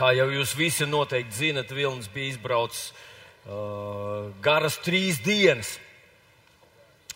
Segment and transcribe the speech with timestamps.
[0.00, 2.86] Kā jau jūs visi noteikti zinat, Vilnis bija izbraucis
[3.44, 5.74] uh, garas trīs dienas.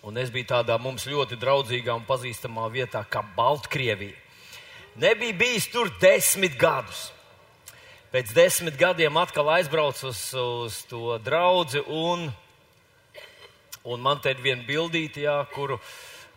[0.04, 4.20] Un es biju tādā mums ļoti draudzīgā un pazīstamā vietā kā Baltkrievija.
[5.00, 7.06] Nebija bijis tur desmit gadus.
[8.12, 12.28] Pēc desmit gadiem atkal aizbraucu uz, uz to draugu, un,
[13.80, 15.80] un man te ir viena bildīte, jā, kuru,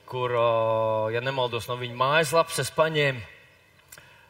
[0.08, 3.34] kur, uh, ja nemaldos, no viņa mājaslapas es paņēmu.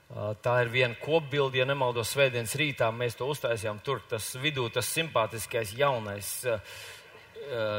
[0.07, 3.81] Tā ir viena kopbilde, ja nemaldos, svētdienas rītā mēs to uztaisījām.
[3.83, 6.29] Tur tas vidū tas simpātiskais jaunais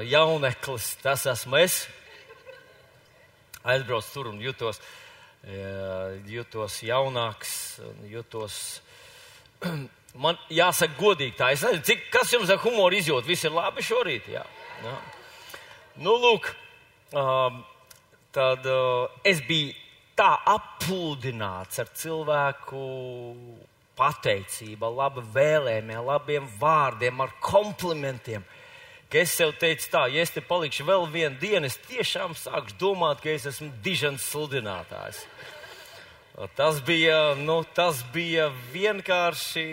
[0.09, 1.87] jauneklis, tas esmu es.
[3.65, 4.81] Aizbraucu tur un jutos,
[6.29, 8.83] jutos jaunāks, jutos.
[10.19, 13.27] Man jāsaka godīgi tā, es nezinu, cik, kas jums ar humoru izjūt.
[13.29, 14.45] Viss ir labi šorīt, jā.
[14.83, 14.95] jā.
[16.03, 16.49] Nu, lūk,
[18.35, 18.67] tad
[19.29, 19.77] es biju
[20.19, 22.85] tā appludināts ar cilvēku
[23.99, 28.47] pateicību, labu vēlējumiem, labiem vārdiem, ar komplimentiem.
[29.09, 32.77] Ka es sev teicu, tā, ja es te palikšu vēl vienu dienu, es tiešām sākšu
[32.81, 35.23] domāt, ka es esmu dižans sludinātājs.
[36.59, 39.65] Tas bija, nu, tas bija vienkārši,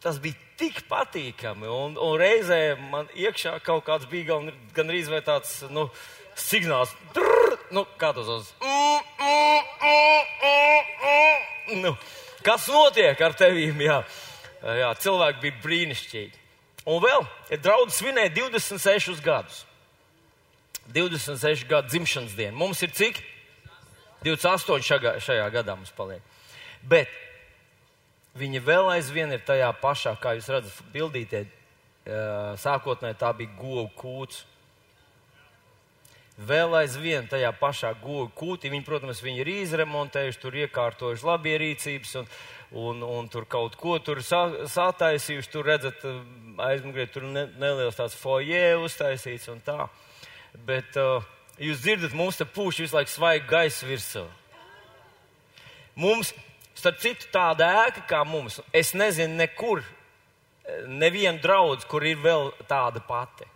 [0.00, 1.68] tas bija tik patīkami.
[1.68, 5.90] Un, un reizē man iekšā kaut kāds bija gan, gan arī tāds, nu,
[6.40, 6.94] signāls.
[7.16, 7.29] Drrr,
[7.74, 8.50] nu, kā tas uz?
[11.80, 11.94] Nu,
[12.42, 13.80] kas notiek ar tevīm?
[13.84, 14.00] Jā,
[14.80, 16.38] jā cilvēki bija brīnišķīgi.
[16.90, 19.64] Un vēl ir draugs svinēja 26 gadus.
[20.90, 22.56] 26 gadu dzimšanas dienu.
[22.58, 23.20] Mums ir cik?
[24.24, 26.24] 28 šagā, šajā gadā mums paliek.
[26.82, 27.08] Bet
[28.40, 31.44] viņa vēl aizvien ir tajā pašā, kā jūs redzat, bildītē.
[32.60, 34.42] Sākotnēji tā bija govu kūts
[36.38, 38.70] vēl aizvien tajā pašā gogu kūtī.
[38.72, 42.30] Viņi, protams, viņi ir izremontējuši, tur iekārtojuši labierīcības un,
[42.84, 45.52] un, un tur kaut ko tur sā, sātaisījuši.
[45.52, 46.06] Tur redzat,
[46.70, 49.88] aizmugurē tur ne, neliels tāds foje uztaisīts un tā.
[50.66, 51.24] Bet uh,
[51.60, 54.26] jūs dzirdat, mums te pūš visu laiku svaigu gaisu virsū.
[56.00, 56.32] Mums,
[56.78, 59.82] starp citu, tāda ēka kā mums, es nezinu nekur,
[60.86, 63.49] nevienu draudz, kur ir vēl tāda pati.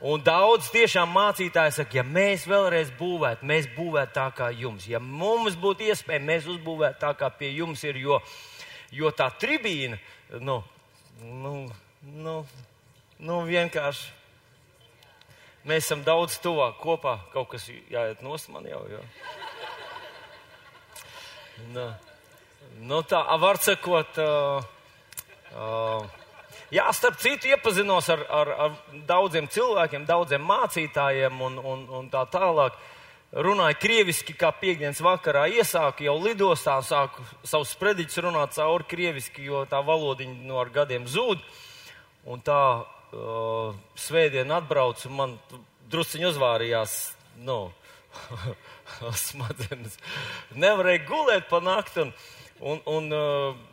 [0.00, 4.86] Un daudz tiešām mācītāji saka, ja mēs vēlreiz būvētu, mēs būvētu tā kā jums.
[4.88, 8.16] Ja mums būtu iespēja, mēs uzbūvētu tā kā pie jums ir, jo,
[8.96, 9.98] jo tā tribīna,
[10.40, 10.62] nu,
[11.20, 11.52] nu,
[12.00, 12.36] nu,
[13.20, 14.16] nu vienkārši.
[15.68, 17.18] Mēs esam daudz tuvāk kopā.
[17.34, 18.80] Kaut kas jāiet no man jau.
[18.88, 19.02] jau.
[21.74, 21.84] Nu,
[22.88, 24.16] nu tā, var sakot.
[24.16, 24.64] Uh,
[25.52, 26.19] uh,
[26.70, 28.74] Jā, starp citu, iepazinos ar, ar, ar
[29.08, 32.76] daudziem cilvēkiem, daudziem mācītājiem un, un, un tā tālāk.
[33.30, 39.64] Runāju krieviski, kā piekdienas vakarā iesāku jau lidostā, sāku savus sprediķus runāt cauri krieviski, jo
[39.70, 41.42] tā valodiņa no ar gadiem zūd.
[42.30, 45.34] Un tā uh, svētdien atbraucu, man
[45.90, 46.96] drusciņi uzvārījās,
[47.46, 47.58] nu,
[49.26, 49.98] smadzenes.
[50.54, 52.14] Nevarēju gulēt pa nakti un,
[52.62, 53.66] un, un uh,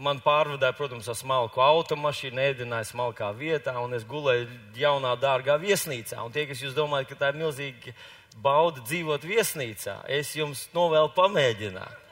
[0.00, 4.48] man pārvadāja, protams, ar smalku automašīnu, ēdināja smalkā vietā, un es gulēju
[4.78, 6.20] jaunā, dārgā viesnīcā.
[6.24, 7.94] Un tie, kas jūs domājat, ka tā ir milzīga
[8.42, 12.02] bauda dzīvot viesnīcā, es jums novēlu pamēģināt.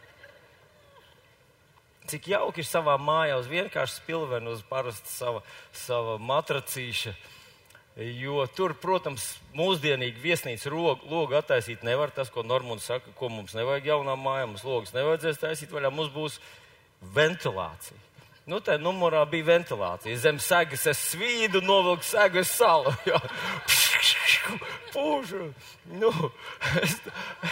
[2.05, 5.41] Cik jauki ir savā mājā uz vienkārši spilvenu, uz parasta sava,
[5.73, 7.15] sava matracīša.
[7.95, 12.11] Jo tur, protams, mūsdienīgi viesnīca logu attaisīt nevar.
[12.13, 15.93] Tas, ko Normons saka, ko mums nevajag jaunā mājā, mums logus nevajadzēs taisīt vaļā.
[15.95, 16.41] Mums būs
[17.15, 18.01] ventilācija.
[18.45, 20.19] Nu, tā numurā bija ventilācija.
[20.21, 22.93] Zem segas es svīdu, novilku segu, es salu.
[24.93, 25.47] Pūžu.
[25.97, 26.11] Nu,
[26.83, 26.99] es,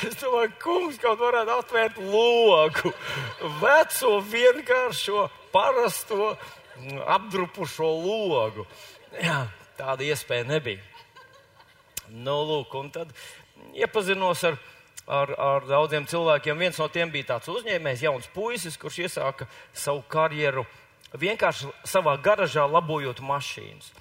[0.02, 2.92] es domāju, kungs kaut varētu atvērt logu.
[3.62, 5.24] Veco vienkāršo,
[5.54, 6.34] parasto,
[7.16, 8.66] apdrupušo logu.
[9.16, 9.46] Jā,
[9.80, 10.84] tāda iespēja nebija.
[12.12, 13.16] Nu, lūk, un tad
[13.72, 14.71] iepazinos ar viņu
[15.06, 16.58] ar, ar daudziem cilvēkiem.
[16.58, 20.66] Viens no tiem bija tāds uzņēmējs, jauns puisis, kurš iesāka savu karjeru
[21.18, 23.92] vienkārši savā garažā labojot mašīnas.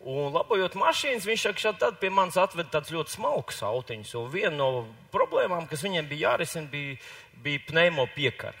[0.00, 4.14] Un labojot mašīnas, viņš tad pie manis atveda tāds ļoti smalks autiņš.
[4.16, 4.70] Un viena no
[5.12, 6.96] problēmām, kas viņiem bija jārisina, bija,
[7.44, 8.56] bija pneimo piekara.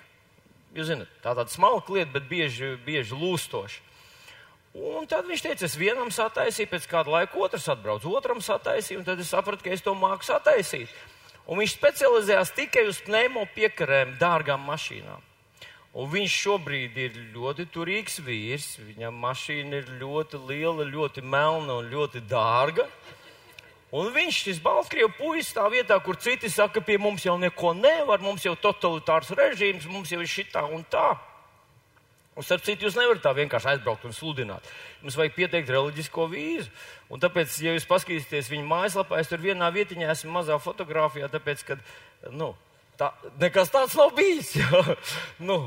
[0.76, 3.88] Jūs zināt, tā tāda smalka lieta, bet bieži, bieži lūstoša.
[4.70, 9.08] Un tad viņš teica, es vienam sataisīju, pēc kāda laika otrs atbrauc, otram sataisīju, un
[9.08, 10.92] tad es sapratu, ka es to māku sataisīt.
[11.50, 15.24] Un viņš specializējās tikai uz pneimo piekarēm, dārgām mašīnām.
[15.98, 18.76] Un viņš šobrīd ir ļoti turīgs vīrs.
[18.78, 22.86] Viņam mašīna ir ļoti liela, ļoti melna un ļoti dārga.
[23.90, 28.22] Un viņš, šis Baltkrievu puisis, tā vietā, kur citi saka, pie mums jau neko nevar,
[28.22, 31.16] mums jau totalitārs režīms, mums jau ir šitā un tā.
[32.38, 34.66] Un, starp citu, jūs nevarat tā vienkārši aizbraukt un sludināt.
[35.02, 36.70] Jums vajag pieteikt reliģisko vīzu.
[37.10, 41.64] Un tāpēc, ja jūs paskatīsieties viņa mājaslapā, es tur vienā vietiņā esmu mazā fotografijā, tāpēc,
[41.66, 41.76] ka,
[42.30, 42.52] nu,
[43.00, 43.10] tā,
[43.42, 44.52] nekas tāds nav bijis.
[45.48, 45.58] nu,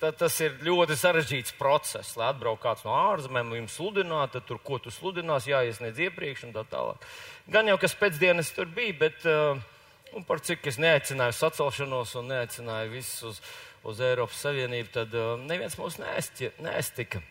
[0.00, 4.62] tā, tas ir ļoti sarežģīts process, lai atbrauktu kāds no ārzemēm, jums sludināt, tad tur,
[4.64, 7.04] ko tu sludinās, jāiesniedz iepriekš un tā tālāk.
[7.52, 9.60] Gan jau, kas pēcdienas tur bija, bet uh,
[10.16, 13.44] un par cik es neaicināju sacelšanos un neaicināju visus uz,
[13.88, 17.22] uz Eiropas Savienību, tad uh, neviens mūs neestika.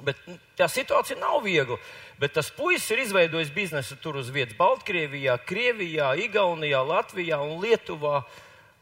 [0.00, 1.76] Bet nu, tā situācija nav viegla.
[2.20, 8.22] Bet tas puisis ir izveidojis biznesu tur uz vietas Baltkrievijā, Krievijā, Igaunijā, Latvijā, un Lietuvā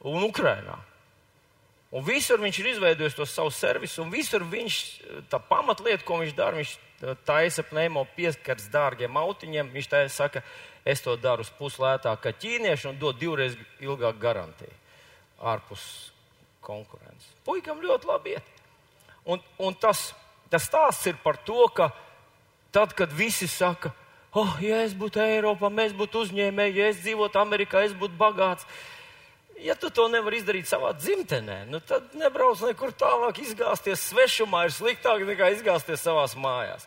[0.07, 0.79] un Ukrainā.
[1.91, 4.79] Un visur viņš ir izveidojis to savu servisu, un visur viņš,
[5.33, 6.75] tā pamatlieta, ko viņš dara, viņš
[7.27, 9.73] taisa pneimo pieskars dārgiem autiņiem.
[9.75, 10.45] Viņš tā saka,
[10.85, 14.77] es to daru uz puslētāk kā ķīnieši un dod divreiz ilgāku garantiju
[15.39, 15.83] ārpus
[16.69, 17.31] konkurences.
[17.49, 18.53] Puikam ļoti labi iet.
[19.29, 20.11] Un, un tas,
[20.53, 21.91] tas stāsts ir par to, ka
[22.73, 23.91] tad, kad visi saka,
[24.37, 28.69] oh, ja es būtu Eiropā, mēs būtu uzņēmēji, ja es dzīvotu Amerikā, es būtu bagāts
[29.61, 33.41] ja tu to nevari izdarīt savā dzimtenē, nu tad nebrauc nekur tālāk.
[33.43, 36.87] Izgāzties svešumā ir sliktāk nekā izgāzties savās mājās.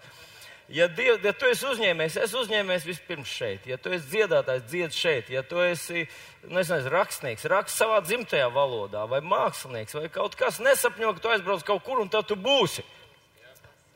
[0.71, 3.65] Ja, diev, ja tu esi uzņēmējs, es uzņēmējs vispirms šeit.
[3.67, 5.31] Ja tu esi dziedātājs, dzied šeit.
[5.33, 6.05] Ja tu esi
[6.47, 11.65] nezinu, rakstnieks, raksts savā dzimtajā valodā, vai mākslinieks, vai kaut kas nesapņo, ka tu aizbrauc
[11.67, 12.85] kaut kur un tad tu būsi.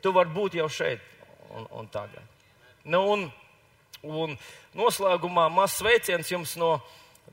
[0.04, 1.02] Tu vari būt jau šeit
[1.56, 2.28] un, un tagad.
[2.84, 3.26] Nu, un,
[4.04, 4.36] un
[4.78, 6.76] noslēgumā mazs sveiciens jums no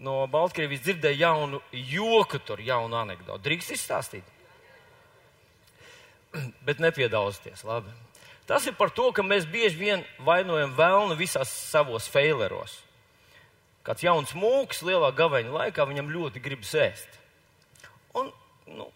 [0.00, 3.44] no Baltkrievijas dzirdēju jaunu joku, tur jaunu anekdoti.
[3.44, 4.24] Drīkst izstāstīt?
[6.66, 7.92] Bet nepiedalāties, labi.
[8.46, 12.80] Tas ir par to, ka mēs bieži vien vainojam vēlnu visās savos faileros.
[13.86, 17.16] Kāds jauns mūks lielā gaveņa laikā viņam ļoti gribas ēst.
[18.18, 18.28] Un,
[18.70, 18.88] nu,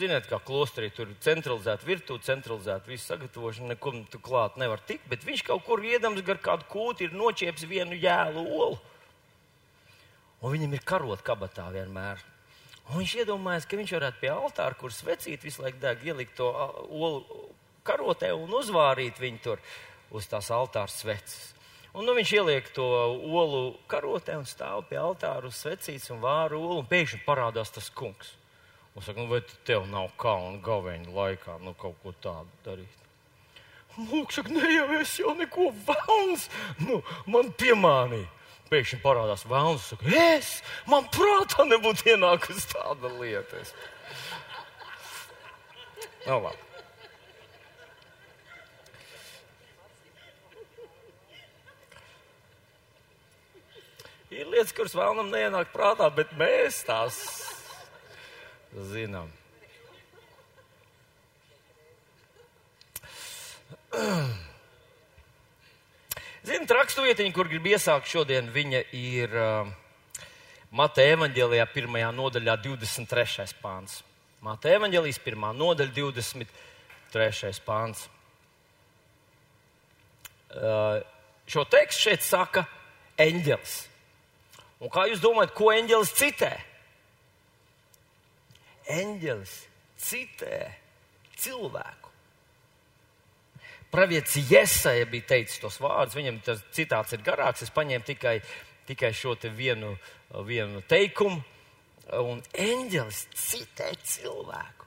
[0.00, 5.06] ziniet, kā klosterī tur ir centralizēta virtuve, centralizēta visu sagatavošana, neko tu klāt nevar tikt,
[5.08, 8.84] bet viņš kaut kur iedams gar kādu kūti ir noķēps vienu jēlu olu
[10.46, 12.22] un viņam ir karot kabatā vienmēr.
[12.86, 16.46] Un viņš iedomājās, ka viņš varētu pie altāra, kur svecīt visu laiku deg, ielikt to
[16.86, 17.24] olu
[17.86, 19.62] karotē un uzvārīt viņu tur
[20.14, 21.52] uz tās altāra sveces.
[21.96, 26.60] Un nu, viņš ieliek to olu karotē un stāv pie altāra uz svecītes un vāru
[26.60, 28.34] olu, un pēkšņi parādās tas kungs.
[28.96, 33.02] Un saka, nu, vai tev nav kauna gaveņa laikā nu, kaut ko tādu darīt?
[33.96, 36.50] Lūk, saka, ne jau es jau neko vēlns,
[36.84, 37.00] nu,
[37.32, 38.28] man piemānīja
[38.68, 39.88] pēkšņi parādās vēlams.
[39.94, 40.52] Saka, es,
[40.90, 43.64] man prātā nebūtu ienākusi tāda lieta.
[43.64, 43.72] Es...
[46.26, 46.65] Nu, labi.
[54.36, 57.16] Ir lietas, kuras vēlamies neienākt prātā, bet mēs tās
[58.90, 59.30] zinām.
[66.44, 69.72] Ziniet, raksturvietiņa, kur grib iesākt šodien, viņa ir uh,
[70.76, 73.48] Mateja evaņģēlijā, pirmajā nodaļā, 23.
[73.64, 74.02] pāns.
[74.44, 77.56] Mateja evaņģēlijas pirmā nodaļa, 23.
[77.64, 78.04] pāns.
[80.52, 81.00] Uh,
[81.48, 82.68] šo tekstu šeit saka
[83.16, 83.95] eņģelis.
[84.82, 86.50] Un kā jūs domājat, ko eņģelis citē?
[88.92, 89.54] Eņģelis
[90.06, 90.58] citē
[91.40, 92.12] cilvēku.
[93.90, 98.40] Pravietis Jesaja bija teicis tos vārdus, viņam tas citāts ir garāks, es paņēmu tikai,
[98.88, 99.94] tikai šo te vienu,
[100.44, 101.40] vienu teikumu,
[102.20, 104.84] un eņģelis citē cilvēku.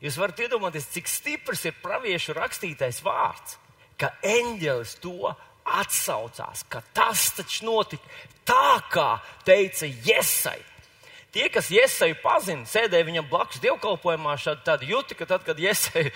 [0.00, 3.58] Jūs varat iedomāties, cik stiprs ir praviešu rakstītais vārds,
[4.00, 5.32] ka eņģelis to
[5.66, 8.06] atsaucās, ka tas taču notika
[8.46, 9.10] tā, kā
[9.46, 10.64] teica Jesaja.
[11.36, 16.06] Tie, kas Iesaju pazina, sēdēja viņam blakus dievkalpojumā, tad jūti, ka tad, kad Iesai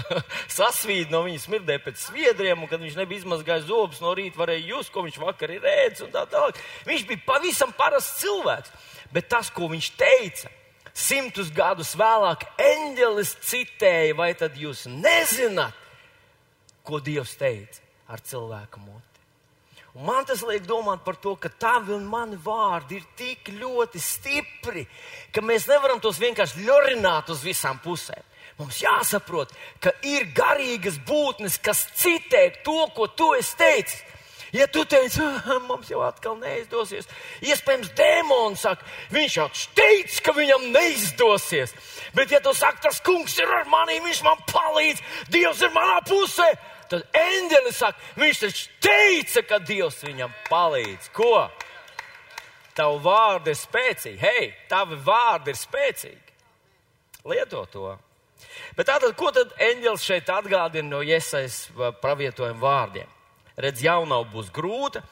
[0.60, 4.68] sasvīd no viņa smirdēja pēc sviedriem, un kad viņš nebija izmazgājis zobus no rīta, varēja
[4.76, 6.62] just, ko viņš vakar ir ēdis un tā tālāk.
[6.86, 10.54] Viņš bija pavisam parasts cilvēks, bet tas, ko viņš teica,
[10.94, 15.74] simtus gadus vēlāk eņģelis citēja, vai tad jūs nezināt,
[16.86, 19.06] ko Dievs teica ar cilvēku mūtu?
[19.98, 23.98] Un man tas liek domāt par to, ka tavi un mani vārdi ir tik ļoti
[23.98, 24.84] stipri,
[25.34, 28.22] ka mēs nevaram tos vienkārši ļorināt uz visām pusēm.
[28.60, 29.50] Mums jāsaprot,
[29.82, 34.02] ka ir garīgas būtnes, kas citē to, ko tu esi teicis.
[34.52, 37.06] Ja tu teici, ah, mums jau atkal neizdosies,
[37.46, 39.46] iespējams, dēmons saka, viņš jau
[39.78, 41.74] teica, ka viņam neizdosies.
[42.14, 46.00] Bet, ja tu saki, tas kungs ir ar mani, viņš man palīdz, Dievs ir manā
[46.06, 46.48] pusē,
[46.90, 51.10] Tad eņģelis saka, viņš taču teica, ka Dievs viņam palīdz.
[51.14, 51.46] Ko?
[52.74, 54.18] Tavu vārdu ir spēcīgi.
[54.18, 56.36] Hei, tavi vārdi ir spēcīgi.
[57.30, 57.94] Lieto to.
[58.74, 61.70] Bet tātad, ko tad eņģelis šeit atgādina no iesaistas
[62.02, 63.08] pravietojuma vārdiem?
[63.60, 65.02] Redz, jaunau būs grūta,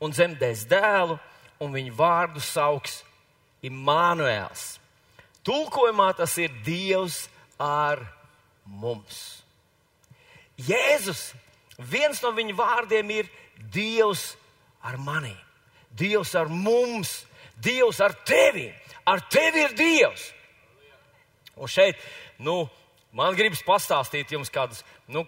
[0.00, 1.18] un dzemdēs dēlu,
[1.60, 3.02] un viņa vārdu sauks
[3.66, 4.78] Imānuēls.
[5.42, 7.24] Tulkojumā tas ir Dievs
[7.58, 8.04] ar
[8.64, 9.37] mums.
[10.58, 11.32] Jēzus,
[11.78, 13.30] viens no viņa vārdiem ir
[13.74, 14.32] Dievs
[14.82, 15.34] ar mani,
[15.94, 17.22] Dievs ar mums,
[17.62, 18.68] Dievs ar tevi.
[19.08, 20.28] Ar tevi ir Dievs.
[21.56, 21.98] Un šeit,
[22.38, 22.66] nu,
[23.16, 25.24] man gribas pastāstīt jums kādus, nu,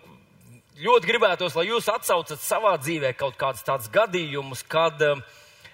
[0.81, 5.23] ļoti gribētos, lai jūs atsaucat savā dzīvē kaut kādus tādus gadījumus, kad um,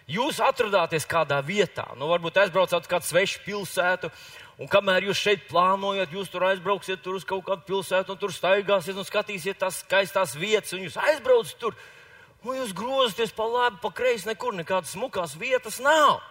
[0.08, 1.88] jūs atrodāties kādā vietā.
[1.98, 4.12] Nu, varbūt aizbraucāt uz kādu svešu pilsētu,
[4.56, 8.32] Un kamēr jūs šeit plānojat, jūs tur aizbrauksiet tur uz kaut kādu pilsētu, un tur
[8.32, 11.76] staigāsiet un skatīsiet tās skaistās vietas, un jūs aizbraucat tur,
[12.40, 16.22] un jūs grozaties pa labi, pa kreisi, nekur nekādas smukās vietas nav.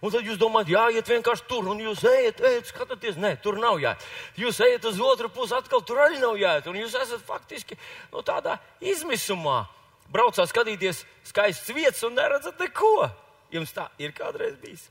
[0.00, 3.76] Un tad jūs domājat, jāiet vienkārši tur, un jūs ejat, ejat, skatāties, nē, tur nav
[3.82, 4.08] jāiet.
[4.40, 7.76] Jūs ejat uz otru pusi, atkal tur arī nav jāiet, un jūs esat faktiski
[8.08, 9.66] no nu, tādā izmisumā.
[10.10, 13.10] Braucāt skatīties skaistas vietas un neredzat neko.
[13.54, 14.88] Jums tā ir kādreiz bijis.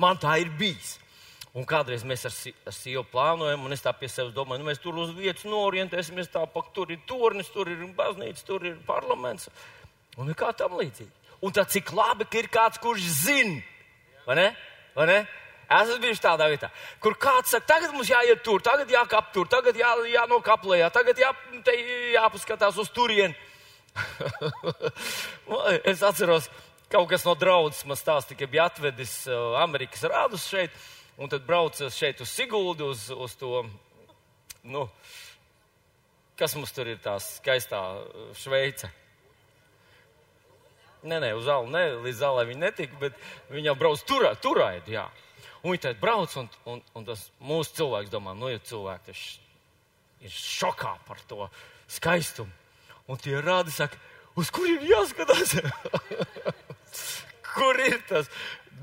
[0.00, 0.96] Man tā ir bijis.
[1.50, 2.34] Un kādreiz mēs ar,
[2.70, 6.30] ar sievu plānojam, un es tā pie sevis domāju, nu, mēs tur uz vietas norientēsimies,
[6.30, 9.48] tā pak, tur ir turnis, tur ir baznīca, tur ir parlaments
[10.20, 11.10] un kā tam līdzīgi.
[11.42, 13.60] Un tad cik labi, ka ir kāds, kurš zina,
[14.26, 14.48] vai ne?
[14.94, 15.18] Vai ne?
[15.70, 16.68] Esmu bijis tādā vietā,
[17.02, 21.30] kur kāds saka, tagad mums jāiet tur, tagad jākap tur, tagad jā, jānokaplējā, tagad jā,
[22.16, 23.36] jāpaskatās uz turieni.
[25.90, 26.48] es atceros,
[26.90, 30.74] kaut kas no draudzes man stāstīja, ka bija atvedis uh, Amerikas rādus šeit
[31.20, 33.64] un tad braucu šeit uz Siguldu, uz, uz to,
[34.62, 34.86] nu,
[36.40, 38.88] kas mums tur ir tā skaistā uh, Šveice.
[41.00, 44.98] Nē, nē, uz zāli, ne, līdz zālē viņi netika, bet viņi jau brauc turā, turaidi,
[44.98, 45.06] jā.
[45.62, 49.14] Un viņi tad brauc, un, un, un tas mūsu cilvēks domā, nu, ja cilvēki
[50.24, 51.48] ir šokā par to
[51.88, 52.52] skaistumu.
[53.10, 53.98] Un tie rādi saka,
[54.38, 55.56] uz kuriem jāskatās?
[57.54, 58.30] Kur ir tas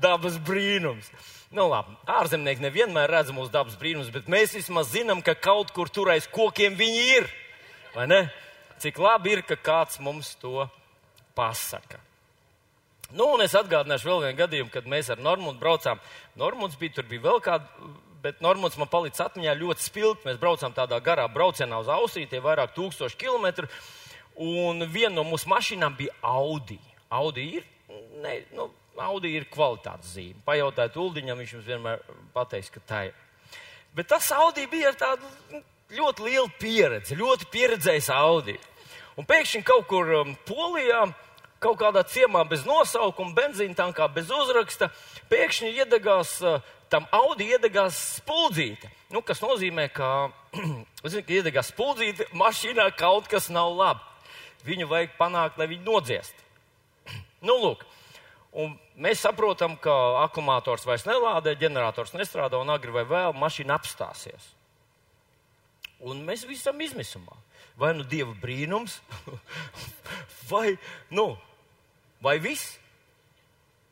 [0.02, 1.08] dabas brīnums?
[1.48, 5.88] Nu, labi, ārzemnieki nevienmēr redz mūsu dabas brīnumus, bet mēs vismaz zinām, ka kaut kur
[5.88, 7.30] tur aiz kokiem viņi ir.
[7.94, 8.26] Vai ne?
[8.82, 10.68] Cik labi ir, ka kāds mums to
[11.38, 12.02] pasaka.
[13.08, 16.02] Nu, un es atgādināšu vēl vienu gadījumu, kad mēs ar Normūnu braucām.
[16.36, 17.88] Normūns bija, tur bija vēl kāda,
[18.20, 20.28] bet Normūns man palicis atmiņā ļoti spilgti.
[20.28, 23.70] Mēs braucām tādā garā braucienā uz Austriju, tie vairāk tūkstoši kilometru.
[24.38, 26.78] Un viena no mūsu mašīnām bija Audi.
[27.10, 27.64] Audi ir,
[28.22, 28.68] ne, nu,
[29.02, 30.38] Audi ir kvalitātes zīme.
[30.46, 32.04] Pajautājiet Uldiņam, viņš jums vienmēr
[32.34, 33.16] pateiks, ka tā ir.
[33.94, 35.62] Bet tas Audi bija ar tādu nu,
[35.98, 38.54] ļoti lielu pieredzi, ļoti pieredzējis Audi.
[39.18, 41.06] Un pēkšņi kaut kur um, Polijā,
[41.58, 44.92] kaut kādā ciemā bez nosaukuma, benzīna tankā bez uzraksta,
[45.32, 46.60] pēkšņi iedegās, uh,
[46.92, 48.90] tam Audi iedegās spuldzīte.
[49.10, 50.28] Nu, kas nozīmē, ka,
[51.10, 54.04] zin, ka iedegās spuldzīte, mašīnā kaut kas nav labi.
[54.66, 56.44] Viņu vajag panākt, lai viņi nodziest.
[57.46, 57.84] nu, lūk.
[58.58, 59.92] Un mēs saprotam, ka
[60.24, 64.54] akumulators vairs nelādē, ģenerators nestrādā un agri vai vēl mašīna apstāsies.
[66.00, 67.36] Un mēs visam izmisumā.
[67.78, 68.96] Vai nu dieva brīnums,
[70.50, 70.72] vai,
[71.14, 71.30] nu,
[72.24, 72.78] vai viss.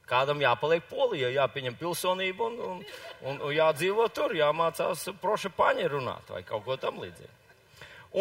[0.07, 2.83] Kādam jāpaliek polijā, jāpieņem pilsonība un, un,
[3.27, 7.33] un, un jādzīvo tur, jāmācās proša paņi runāt vai kaut ko tam līdzīgu.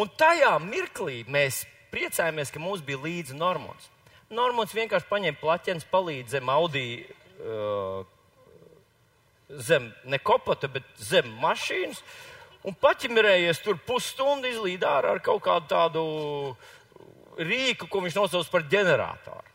[0.01, 1.61] Un tajā mirklī mēs
[1.91, 3.89] priecājamies, ka mums bija līdzi normāls.
[4.33, 6.87] Normons vienkārši paņēma plaķens, palīdz zem audī,
[7.39, 8.05] uh,
[9.49, 12.01] zem ne kopata, bet zem mašīnas.
[12.65, 16.05] Un paķimerējies tur pusstundu izlīd ārā ar kaut kādu tādu
[17.37, 19.51] rīku, ko viņš nosauc par ģeneratoru.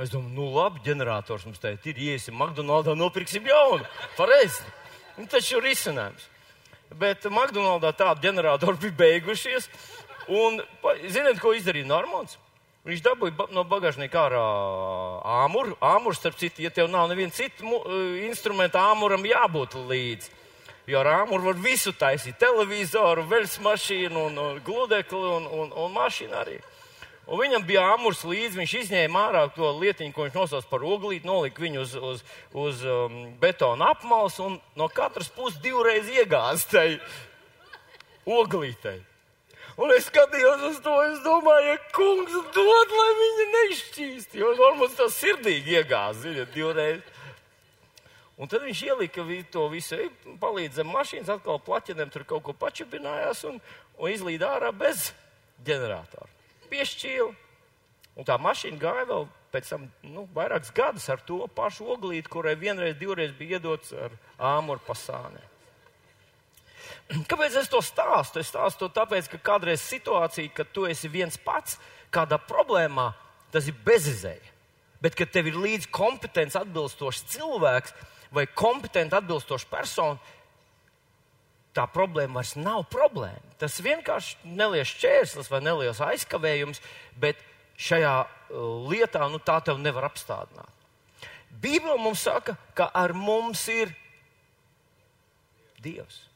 [0.00, 3.84] Es domāju, nu labi, ģenerators mums te ir, iesim McDonaldā, nopirksim jaunu.
[4.16, 4.64] Pareizi.
[5.20, 6.24] Un taču ir risinājums.
[6.96, 9.68] Bet McDonaldā tādi ģeneratori bija beigušies.
[10.32, 10.62] Un,
[11.12, 12.38] ziniet, ko izdarīja Normons?
[12.82, 14.42] Viņš dabūja no bagāžnieka ārā
[15.44, 15.76] āmuru.
[15.86, 17.62] Āmurs, starp citu, ja tev nav neviena cita
[18.26, 20.32] instrumenta, āmuram jābūt līdzi.
[20.90, 25.94] Jo ar āmuru var visu taisīt- televizoru, veļas mašīnu, un, un gludekli un, un, un
[25.94, 26.58] mašīnu arī.
[27.30, 31.28] Un viņam bija āmurs līdzi, viņš izņēma ārā to lietiņu, ko viņš nosauca par oglīti,
[31.28, 36.98] nolika viņu uz, uz, uz um, betona apmals un no katras puses divreiz iegāzta tai
[38.26, 38.98] oglītei.
[39.80, 44.36] Un es skatījos uz to, es domāju, ja kungs dod, lai viņa nešķīst.
[44.36, 47.00] Jo Normans tā sirdīgi iegāza, ziniet, divreiz.
[48.36, 49.98] Un tad viņš ielika to visu,
[50.42, 53.60] palīdzēja mašīnas, atkal plaķenēm tur kaut ko pačupinājās un,
[53.98, 55.12] un izlīd ārā bez
[55.64, 56.28] ģeneratoru.
[56.72, 57.30] Piešķīlu,
[58.16, 62.56] un tā mašīna gāja vēl pēc tam nu, vairākus gadus ar to pašu oglīti, kurai
[62.58, 65.51] vienreiz, divreiz bija iedots ar āmuru pasānē.
[67.12, 68.40] Kāpēc es to stāstu?
[68.40, 71.76] Es stāstu to tāpēc, ka kādreiz situācija, kad tu esi viens pats
[72.12, 73.10] kādā problēmā,
[73.52, 74.52] tas ir bezizēja.
[75.02, 77.94] Bet, kad tev ir līdzi kompetents, atbilstošs cilvēks
[78.32, 80.36] vai kompetenti atbilstoša persona,
[81.76, 83.56] tā problēma vairs nav problēma.
[83.60, 86.80] Tas vienkārši neliels čērslis vai neliels aizkavējums,
[87.20, 87.40] bet
[87.80, 88.28] šajā uh,
[88.88, 90.70] lietā nu, tā tev nevar apstādināt.
[91.62, 93.92] Bībele mums saka, ka ar mums ir
[95.82, 96.31] Dievs.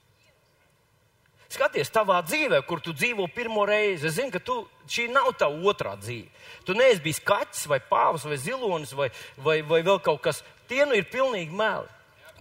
[1.57, 4.59] Skaties, tavā dzīvē, kur tu dzīvo pirmo reizi, es zinu, ka tu,
[4.93, 6.29] šī nav tava otrā dzīve.
[6.69, 9.09] Tu neesi bijis kaķis, vai pāvs, vai zilonis, vai,
[9.41, 10.43] vai, vai vēl kaut kas.
[10.69, 11.89] Tie nu ir pilnīgi meli.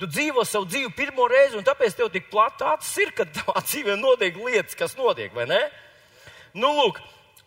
[0.01, 3.61] Tu dzīvo savu dzīvi pirmo reizi, un tāpēc tev tik plata acis ir, kad tavā
[3.63, 5.61] dzīvē notiek lietas, kas notiek, vai ne?
[6.55, 6.99] Nu, lūk,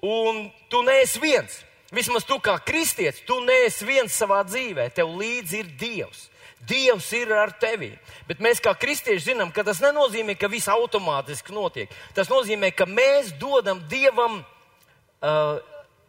[0.08, 1.60] un tu neesi viens.
[1.92, 4.88] Vismaz tu kā kristietis, tu neesi viens savā dzīvē.
[4.96, 6.26] Tev līdzi ir Dievs.
[6.68, 7.90] Dievs ir ar tevi.
[8.28, 11.92] Bet mēs kā kristieši zinām, ka tas nenozīmē, ka viss automātiski notiek.
[12.16, 15.58] Tas nozīmē, ka mēs dodam Dievam uh,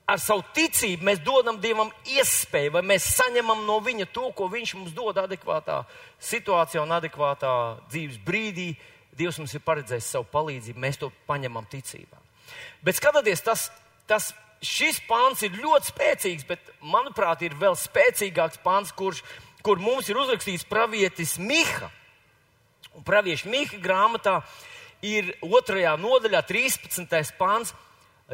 [0.09, 4.75] ar savu ticību mēs dodam Dievam iespēju, vai mēs saņemam no Viņa to, ko Viņš
[4.79, 5.83] mums dod adekvātā
[6.31, 7.53] situācijā un adekvātā
[7.91, 8.71] dzīves brīdī.
[9.19, 12.21] Dievs mums ir paredzējis savu palīdzību, mēs to paņemam ticībā.
[12.85, 13.67] Bet skatoties, tas,
[14.09, 14.31] tas,
[14.65, 19.21] šis pāns ir ļoti spēcīgs, bet manuprāt, ir vēl spēcīgāks pāns, kurš,
[19.65, 21.91] kur mums ir uzrakstīts pravietis Miha.
[22.95, 24.39] Un pravieša Miha grāmatā
[25.05, 27.37] ir otrajā nodaļā, 13.
[27.39, 27.75] pāns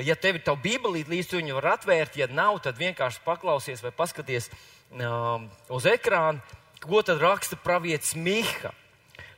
[0.03, 3.79] Ja tev ir tā bībelīte, līdz tu viņu var atvērt, ja nav, tad vienkārši paklausies
[3.79, 4.49] vai paskaties
[4.91, 6.41] um, uz ekrānu,
[6.83, 8.73] ko tad raksta pravietis Miha.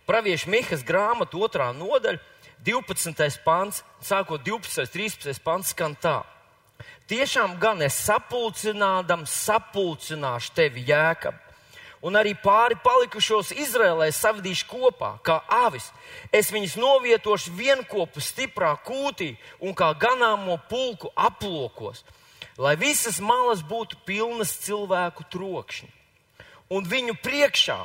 [0.09, 2.17] Pravieša Mihas grāmata, otrā nodaļa,
[2.65, 3.37] 12.
[3.45, 4.89] pants, sākot 12.
[4.89, 5.43] 13.
[5.45, 6.23] pants, skan tā.
[7.07, 11.37] Tiešām gan es sapulcinādam, sapulcināšu tevi jēkab
[12.01, 15.89] un arī pāri palikušos Izrēlē savadīšu kopā, kā avis.
[16.31, 22.03] Es viņus novietošu vienkopu stiprā kūtī un kā ganāmo pulku aplokos,
[22.57, 25.89] lai visas malas būtu pilnas cilvēku trokšņi.
[26.73, 27.79] Un viņu priekšā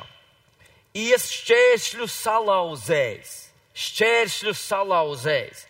[0.93, 3.35] ies šķēršļu salauzējs,
[3.73, 5.67] šķēršļu salauzējs.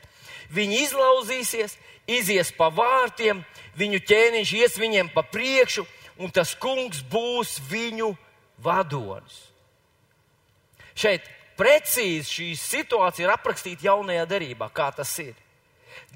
[0.53, 1.77] Viņi izlauzīsies,
[2.10, 3.43] izies pa vārtiem,
[3.79, 5.86] viņu ķēniņš ies viņiem pa priekšu,
[6.19, 8.12] un tas kungs būs viņu
[8.63, 9.39] vadonis.
[10.95, 11.26] Šeit
[11.58, 15.34] precīzi šī situācija ir aprakstīta jaunajā derībā, kā tas ir.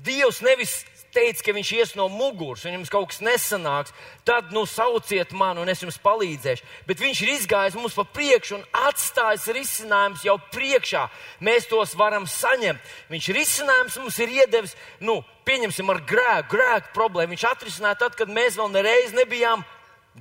[0.02, 0.80] Dievs nevis
[1.14, 3.94] teica, ka viņš ies no muguras, un jums kaut kas nesanāks,
[4.28, 6.66] tad nu sauciet mani, un es jums palīdzēšu.
[6.90, 11.08] Bet viņš ir izgājis mums pa priekšu un atstājis risinājumus jau priekšā.
[11.46, 12.84] Mēs tos varam saņemt.
[13.14, 17.34] Viņš risinājums mums ir iedevis, nu, pieņemsim ar grēku, grēku problēmu.
[17.36, 19.66] Viņš atrisināja tad, kad mēs vēl nereiz nebijām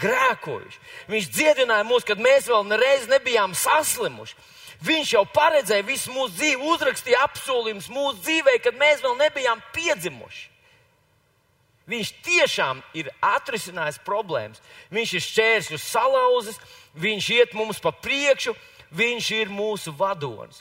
[0.01, 0.83] grēkojuši.
[1.13, 4.37] Viņš dziedināja mūs, kad mēs vēl nereiz nebijām saslimuši.
[4.85, 10.51] Viņš jau paredzēja visu mūsu dzīvi, uzrakstīja apsolījumus mūsu dzīvē, kad mēs vēl nebijām piedzimuši.
[11.87, 14.61] Viņš tiešām ir atrisinājis problēmas.
[14.91, 16.59] Viņš ir šķērsļus salauzis,
[16.99, 18.57] viņš iet mums pa priekšu,
[18.97, 20.61] viņš ir mūsu vadonis.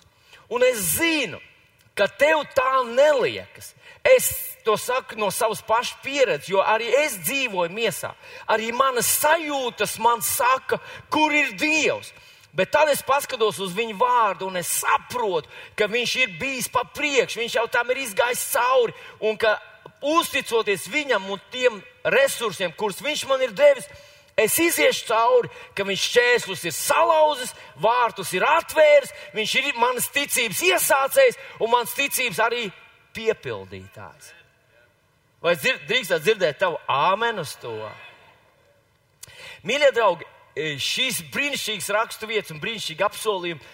[0.53, 1.54] Un es zinu, ka
[1.95, 3.73] tev tā neliekas.
[4.05, 4.27] Es
[4.65, 8.11] to saku no savas pašas pieredzes, jo arī es dzīvoju miesā.
[8.51, 12.11] Arī manas sajūtas man saka, kur ir Dievs.
[12.55, 16.85] Bet tad es paskatos uz viņu vārdu un es saprotu, ka viņš ir bijis pa
[16.87, 19.57] priekšu, viņš jau tam ir izgājis cauri un ka
[20.05, 21.81] uzticoties viņam un tiem
[22.15, 23.89] resursiem, kurus viņš man ir devis,
[24.37, 30.63] es iziešu cauri, ka viņš šķērslus ir salauzis, vārtus ir atvēris, viņš ir manas ticības
[30.69, 32.65] iesācējs un manas ticības arī
[33.15, 34.33] piepildītājs.
[35.45, 37.75] Vai dzir, drīkstāt dzirdēt tavu āmenu uz to?
[39.65, 40.27] Mīļie draugi,
[40.81, 43.71] šīs brīnišķīgas raksturvietas un brīnišķīgi apsolījumi,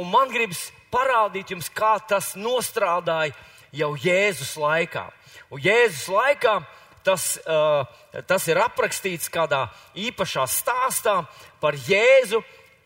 [0.00, 3.34] un man gribas parādīt jums, kā tas nostrādāja
[3.74, 5.08] jau Jēzus laikā.
[5.50, 6.58] Un Jēzus laikā
[7.04, 7.84] tas, uh,
[8.26, 11.20] tas ir aprakstīts kādā īpašā stāstā
[11.60, 12.42] par Jēzu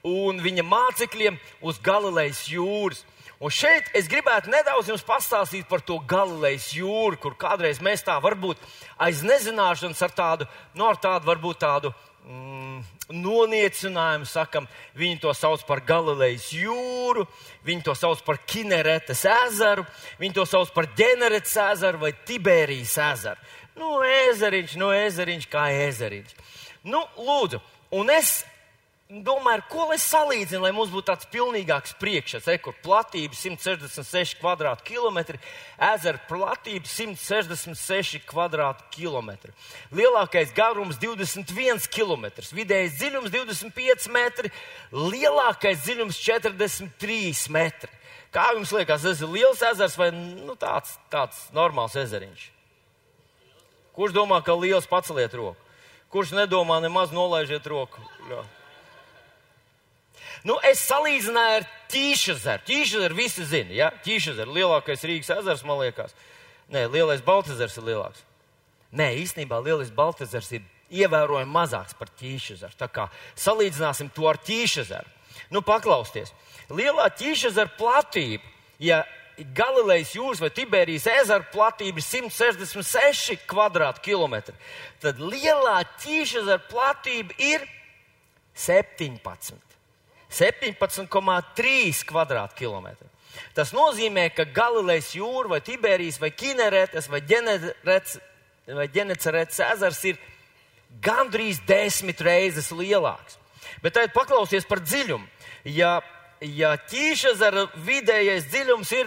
[0.09, 3.05] un viņa mācekļiem uz Galilejas jūras.
[3.39, 8.17] Un šeit es gribētu nedaudz jums pastāstīt par to Galilejas jūru, kur kādreiz mēs tā
[8.23, 8.59] varbūt
[8.99, 11.93] aiz nezināšanas ar tādu, no nu, ar tādu varbūt tādu
[12.27, 12.81] mm,
[13.15, 14.67] noniecinājumu sakam,
[14.99, 17.29] viņi to sauc par Galilejas jūru,
[17.65, 19.87] viņi to sauc par Kineretes ezeru,
[20.19, 23.49] viņi to sauc par Ģeneretes ezeru vai Tiberijas ezeru.
[23.79, 26.37] Nu, ezeriņš, nu, ezeriņš kā ezeriņš.
[26.89, 27.61] Nu, lūdzu,
[27.95, 28.41] un es
[29.09, 32.51] domāju, ko lai salīdzinu, lai mums būtu tāds pilnīgāks priekšstats.
[32.65, 35.39] Kur platība 166 km2,
[35.89, 39.55] ezera platība 166 km2.
[39.97, 44.53] Lielākais garums 21 km, vidējais dziļums 25 metri,
[44.93, 47.95] lielākais dziļums 43 metri.
[48.29, 52.58] Kā jums liekas, tas ir liels ezers vai nu, tāds, tāds normāls ezeriņš?
[53.99, 55.59] Kurš domā, ka liels paceliet roku?
[56.15, 57.99] Kurš nedomā, nemaz nolaižiet roku?
[58.31, 58.45] Jā.
[60.47, 62.63] Nu, es salīdzināju ar Tīšazeru.
[62.69, 63.89] Tīšazeru visi zina, ja?
[64.05, 66.15] Tīšazeru lielākais Rīgas ezers, man liekas.
[66.71, 68.23] Nē, lielais Baltazars ir lielāks.
[68.95, 70.63] Nē, īstenībā lielais Baltazars ir
[70.95, 72.79] ievērojami mazāks par Tīšazeru.
[72.79, 75.11] Tā kā salīdzināsim to ar Tīšazeru.
[75.51, 76.31] Nu, paklausieties.
[76.71, 78.47] Lielā Tīšazera platība,
[78.79, 79.03] ja
[79.55, 84.55] Galilejas jūras vai Tiberijas ezera platība ir 166 km2,
[85.03, 87.67] tad lielā Tīšazera platība ir
[88.59, 89.55] 17.
[90.29, 92.05] 17,3
[92.59, 93.07] km2.
[93.55, 97.21] Tas nozīmē, ka Galilejas jūra vai Tiberijas vai Kineretes vai
[98.91, 100.19] Ģenecerets ezers ir
[101.05, 103.39] gandrīz desmit reizes lielāks.
[103.83, 105.27] Bet tagad paklausies par dziļumu.
[105.69, 106.01] Ja,
[106.41, 109.07] ja ķīšezera vidējais dziļums ir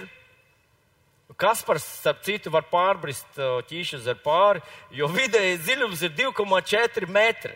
[1.39, 3.39] Kaspars, starp citu, var pārbrist
[3.69, 4.61] ķīšezeru pāri,
[4.95, 7.55] jo vidējais dziļums ir 2,4 metri.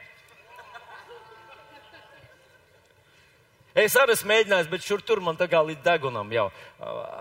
[3.76, 6.48] Es arī esmu mēģinājis, bet šur tur man tā kā līdz degunam jau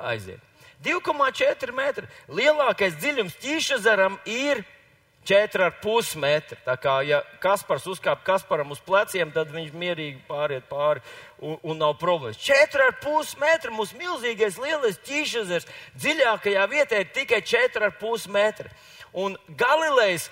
[0.06, 0.38] aiziet.
[0.84, 2.06] 2,4 metri.
[2.30, 4.62] Lielākais dziļums ķīšazaram ir
[5.24, 6.58] 4,5 metri.
[6.66, 11.02] Tā kā, ja Kaspars uzkāp Kasparam uz pleciem, tad viņš mierīgi pāriet pāri
[11.40, 12.40] un, un nav problēmas.
[12.44, 18.72] 4,5 metri mūsu milzīgais lielais ķīšazars dziļākajā vietā ir tikai 4,5 metri.
[19.14, 20.28] Un Galilejas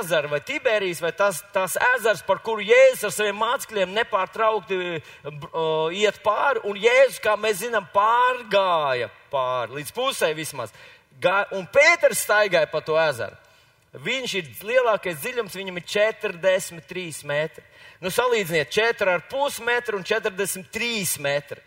[0.00, 5.92] ezera vai Tiberijas vai tas, tas ezers, par kuru Jēzus ar saviem mācekļiem nepārtraukti uh,
[5.92, 10.72] iet pāri, un Jēzus, kā mēs zinām, pārgāja pāri līdz pusē vismaz.
[11.20, 13.36] Gā, un Pēters staigāja pa to ezeru.
[13.94, 17.62] Viņš ir lielākais dziļums, viņam ir 43 metri.
[18.02, 21.62] Nu, salīdziniet 4,5 metru un 43 metri.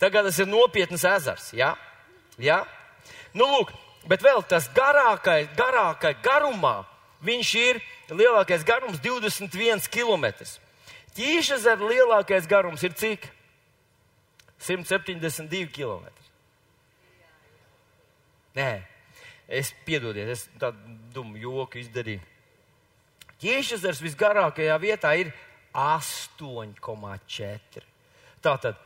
[0.00, 1.50] Tagad tas ir nopietns ezers.
[1.56, 1.74] Ja?
[2.40, 2.62] Ja?
[3.36, 3.74] Nu, lūk,
[4.08, 6.78] bet vēl tas garākais, garākais garumā
[7.24, 10.26] viņš ir lielākais garums 21 km.
[11.16, 13.28] Ķīšezera lielākais garums ir cik?
[14.64, 16.08] 172 km.
[18.56, 18.70] Nē,
[19.48, 20.78] es piedodiet, es tādu
[21.14, 22.20] dumu joku izdarīju.
[23.42, 25.28] Ķīšezers visgarākajā vietā ir
[25.76, 27.82] 8,4.
[28.44, 28.76] Tātad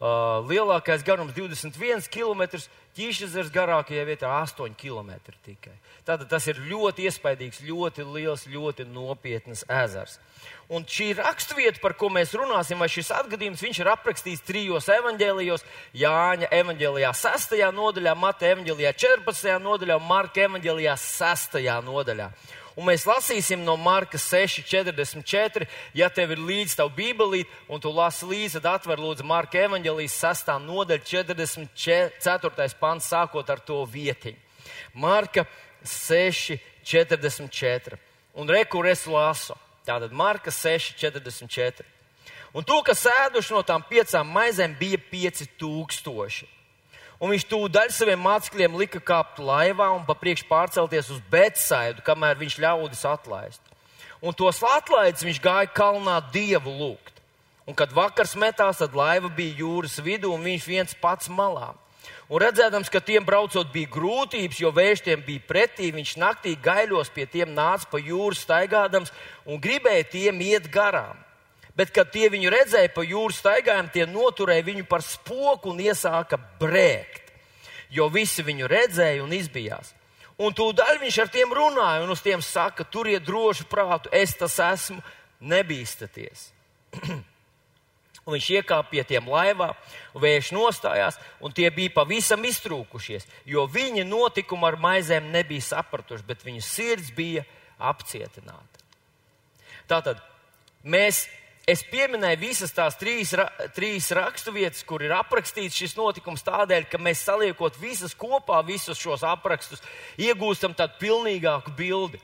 [0.00, 2.60] uh, lielākais garums 21 km,
[2.94, 5.74] ķīšezers garākajā vietā 8 km tikai.
[6.04, 10.18] Tātad tas ir ļoti iespaidīgs, ļoti liels, ļoti nopietns ezers.
[10.68, 15.64] Un šī raksturvieta, par ko mēs runāsim, vai šis atgadījums, viņš ir aprakstīts trijos evaņģēlijos-
[16.04, 17.72] Jāņa evaņģēlijā 6.
[17.72, 19.58] nodaļā, Mata evaņģēlijā 14.
[19.60, 21.80] nodaļā un Marka evaņģēlijā 6.
[21.84, 22.30] nodaļā.
[22.74, 25.62] Un mēs lasīsim no Marka 6,44.
[25.94, 30.20] Ja tev ir līdzi tavu bībelīti, un tu lasi līdzi, tad atver lūdzu Marka evaņģēlijas
[30.24, 30.50] 6.
[30.64, 32.74] nodaļa 44.
[32.80, 34.38] pants, sākot ar to vietiņu.
[34.94, 35.46] Marka
[35.86, 37.98] 6,44.
[38.34, 39.54] Un rekur es lasu.
[39.86, 41.84] Tātad Marka 6,44.
[42.54, 46.46] Un to, kas ēduši no tām piecām maizēm, bija pieci tūkstoši.
[47.22, 52.40] Un viņš tūdaļ saviem mācekļiem lika kāpt laivā un pa priekšu pārcelties uz Betsaidu, kamēr
[52.40, 53.62] viņš ļaudis atlaist.
[54.24, 57.22] Un tos atlaidis viņš gāja kalnā dievu lūgt.
[57.64, 61.72] Un kad vakars metās, tad laiva bija jūras vidū un viņš viens pats malā.
[62.28, 67.12] Un redzēdams, ka tiem braucot bija grūtības, jo vējš tiem bija pretī, viņš naktī gaiļos
[67.14, 69.12] pie tiem nāca pa jūru staigādams
[69.44, 71.23] un gribēja tiem iet garām.
[71.74, 76.38] Bet, kad tie viņu redzēja pa jūras staigājumu, tie noturēja viņu par spoku un iesāka
[76.60, 77.32] brēkt,
[77.90, 79.90] jo visi viņu redzēja un izbijās.
[80.38, 84.58] Un tūdaļ viņš ar tiem runāja un uz tiem saka, turiet drošu prātu, es tas
[84.62, 85.02] esmu,
[85.42, 86.50] nebīstaties.
[88.24, 89.74] Un viņš iekāpa pie tiem laivā,
[90.16, 96.46] vējš nostājās, un tie bija pavisam iztrūkušies, jo viņi notikumu ar maizēm nebija sapratuši, bet
[96.46, 97.44] viņu sirds bija
[97.76, 98.80] apcietināta.
[99.92, 100.22] Tātad
[100.88, 101.26] mēs,
[101.68, 107.00] es pieminēju visas tās trīs, ra, trīs raksturvietas, kur ir aprakstīts šis notikums tādēļ, ka
[107.00, 109.82] mēs saliekot visas kopā, visus šos aprakstus,
[110.20, 112.20] iegūstam tādu pilnīgāku bildi.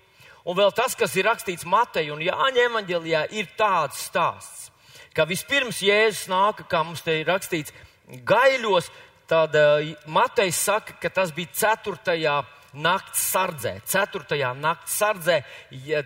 [0.48, 4.70] Un vēl tas, kas ir rakstīts Mateja un Jāņa evaņģēlijā, ir tāds stāsts
[5.16, 7.74] ka vispirms Jēzus nāka, kā mums te ir rakstīts,
[8.26, 8.90] gaiļos.
[9.30, 12.16] Tad uh, Matejs saka, ka tas bija 4.
[12.72, 15.40] Nakts sardzē, ceturtajā nakts sardzē,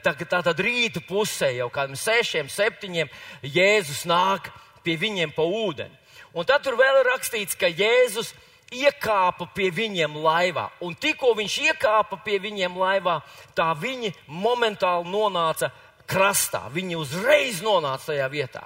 [0.05, 3.11] tā, tā tad rīta pusē jau kādiem sešiem, septiņiem
[3.43, 4.51] Jēzus nāk
[4.85, 6.03] pie viņiem pa ūdeni.
[6.35, 8.33] Un tad tur vēl ir rakstīts, ka Jēzus
[8.75, 10.69] iekāpa pie viņiem laivā.
[10.83, 13.21] Un tikko viņš iekāpa pie viņiem laivā,
[13.55, 15.71] tā viņi momentāli nonāca
[16.11, 16.65] krastā.
[16.73, 18.65] Viņi uzreiz nonāca tajā vietā.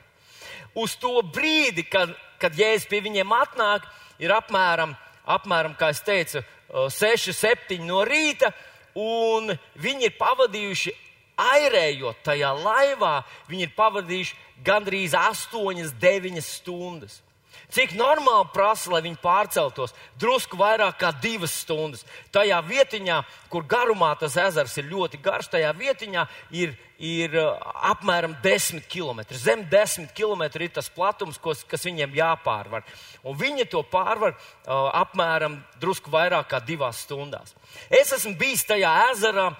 [0.79, 3.85] Uz to brīdi, kad, kad Jēzus pie viņiem atnāk,
[4.23, 4.95] ir apmēram,
[5.29, 8.53] apmēram kā es teicu, 6, 7 no rīta,
[8.99, 10.95] un viņi ir pavadījuši
[11.38, 13.14] airējot tajā laivā,
[13.49, 14.37] viņi ir pavadījuši
[14.67, 17.23] gandrīz 8, 9 stundas.
[17.69, 22.05] Cik normāli prasa, lai viņi pārceltos drusku vairāk kā divas stundas.
[22.33, 23.19] Tajā vietiņā,
[23.53, 26.25] kur garumā tas ezers ir ļoti garš, tajā vietiņā
[26.57, 27.55] ir ir uh,
[27.93, 29.23] apmēram 10 km.
[29.31, 32.83] Zem 10 km ir tas platums, kas, kas viņiem jāpārvar.
[33.23, 37.55] Un viņi to pārvar uh, apmēram drusku vairāk kā divās stundās.
[37.91, 39.59] Es esmu bijis tajā ezerā uh,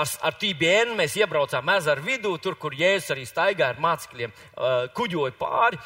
[0.00, 0.96] ar, ar TBN.
[0.98, 5.82] Mēs iebraucām ezeru vidū, tur, kur Jēzus arī staigāja ar mācekļiem, uh, kuģoja pāri.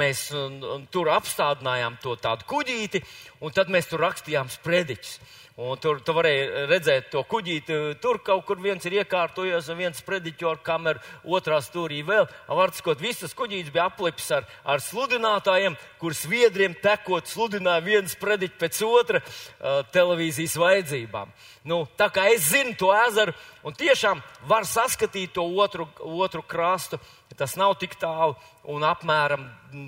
[0.00, 3.04] Mēs uh, tur apstādinājām to tādu kuģīti,
[3.46, 5.20] un tad mēs tur rakstījām sprediķus.
[5.60, 7.74] Un tur tu varēja redzēt to kuģīti.
[8.00, 11.02] Tur kaut kur viens ir iekārtojies, un viens prediķo ar kameru,
[11.36, 12.24] otrā stūrī vēl.
[12.48, 18.80] Vārdsakot, visas kuģītes bija aplips ar, ar sludinātājiem, kurus viedriem tekot sludināja viens prediķis pēc
[18.86, 21.34] otra uh, televīzijas vajadzībām.
[21.68, 26.96] Nu, tā kā es zinu to ezeru, un tiešām var saskatīt to otru, otru krastu,
[27.36, 28.32] tas nav tik tālu,
[28.64, 29.44] un apmēram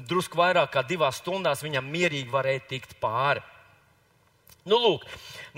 [0.09, 3.41] drusku vairāk kā divās stundās viņam mierīgi varēja tikt pāri.
[4.69, 5.07] Nu, lūk,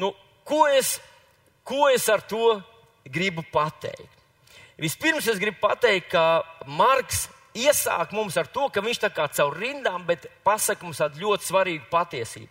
[0.01, 0.13] nu,
[0.49, 0.97] ko, es,
[1.67, 2.57] ko es ar to
[3.13, 4.11] gribu pateikt?
[4.81, 9.55] Vispirms es gribu pateikt, ka Marks iesāk mums ar to, ka viņš tā kā caur
[9.61, 12.49] rindām, bet pasaka mums tādu ļoti svarīgu patiesību,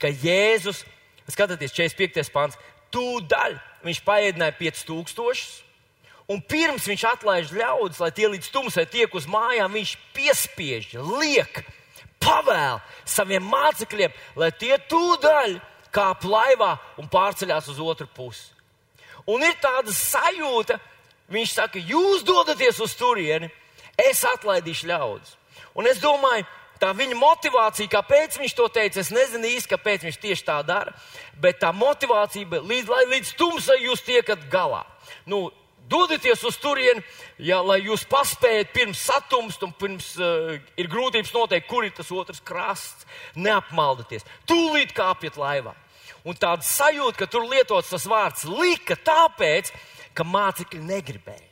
[0.00, 0.84] ka Jēzus,
[1.28, 2.30] skatieties, 45.
[2.32, 2.56] pāns,
[2.94, 5.64] tūdaļ viņš paēdināja 5000.
[6.28, 11.62] Un pirms viņš atlaiž ļaudis, lai tie līdz tumsai tiek uz mājām, viņš piespiež, liek,
[12.20, 15.56] pavēl saviem mācekļiem, lai tie tūdaļ
[15.94, 18.50] kāp laivā un pārceļās uz otru pusi.
[19.28, 20.78] Un ir tāda sajūta,
[21.32, 23.50] viņš saka, jūs dodaties uz turieni,
[23.98, 25.34] es atlaidīšu ļaudis.
[25.76, 26.46] Un es domāju,
[26.80, 30.94] tā viņa motivācija, kāpēc viņš to teica, es nezinu īsti, kāpēc viņš tieši tā dara,
[31.42, 34.84] bet tā motivācija, līdz, lai līdz tumsai jūs tiekat galā.
[35.28, 35.48] Nu,
[35.88, 37.00] Dodieties uz turieni,
[37.40, 42.10] ja, lai jūs paspējat pirms satumst un pirms uh, ir grūtības noteikt, kur ir tas
[42.12, 43.06] otrs krasts.
[43.38, 44.26] Neapmaldieties.
[44.48, 45.72] Tūlīt kāpjiet laivā.
[46.28, 49.72] Un tāda sajūta, ka tur lietots tas vārds lika tāpēc,
[50.12, 51.46] ka mācekļi negribēja.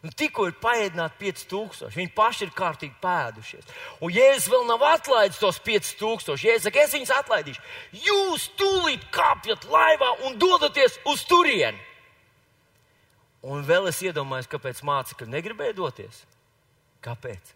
[0.00, 3.66] Un tikko ir paēdināti 5000, viņi paši ir kārtīgi pēdušies.
[4.00, 6.40] Un Jēzus vēl nav atlaidis tos 5000.
[6.40, 7.64] Jēzus saka, es viņus atlaidīšu.
[8.06, 11.89] Jūs tūlīt kāpjat laivā un dodaties uz turieni.
[13.46, 16.24] Un vēl es iedomājos, kāpēc mācekļi negribēja doties.
[17.04, 17.54] Kāpēc?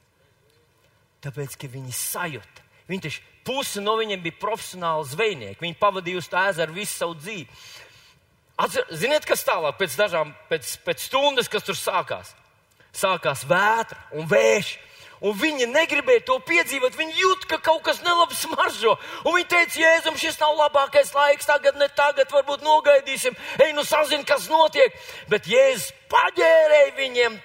[1.24, 2.64] Tāpēc, ka viņi sajūta.
[2.88, 5.60] Viņi taču pusi no viņiem bija profesionāli zvejnieki.
[5.60, 7.46] Viņi pavadīja uz tā ezera visu savu dzīvi.
[8.64, 12.32] Atcer, ziniet, kas tālāk, pēc dažām, pēc, pēc stundas, kas tur sākās?
[12.94, 14.76] Sākās vētra un vējš.
[15.24, 16.96] Un viņi negribēja to piedzīvot.
[16.98, 18.98] Viņi jūt, ka kaut kas nelabs smaržo.
[19.24, 23.37] Un viņi teica, Jēzum, šis nav labākais laiks, tagad ne tagad, varbūt nogaidīsim.
[23.56, 24.92] Ej, nu sazin, kas notiek.
[25.32, 27.38] Bet Jēzus paģērēja viņiem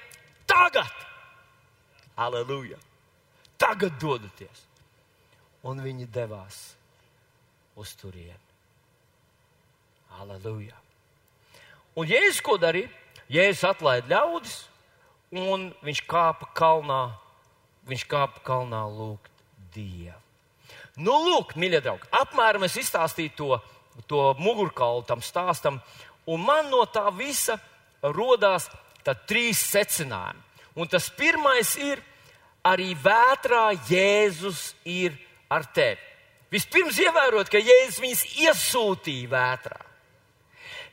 [0.49, 0.91] tagad.
[2.19, 2.75] Aleluja!
[3.59, 4.65] Tagad dodaties.
[5.63, 6.59] Un viņi devās
[7.79, 8.43] uz turieni.
[10.19, 10.75] Aleluja!
[11.95, 12.91] Un Jēzus ko darīja?
[13.31, 14.59] Jēzus atlaida ļaudis,
[15.31, 17.01] un viņš kāpa kalnā
[17.89, 19.31] viņš kāpa kalnā lūgt
[19.73, 20.17] Dievu.
[20.99, 23.57] Nu, lūk, mīļie draugi, apmēram es izstāstīju to,
[24.09, 25.79] to mugurkaulu tam stāstam,
[26.27, 27.55] un man no tā visa
[28.03, 28.67] rodās
[29.29, 30.43] trīs secinājumi.
[30.79, 32.01] Un tas pirmais ir,
[32.63, 35.15] arī vētrā Jēzus ir
[35.49, 35.99] ar tevi.
[36.51, 39.79] Vispirms ievērot, ka Jēzus viņus iesūtīja vētrā.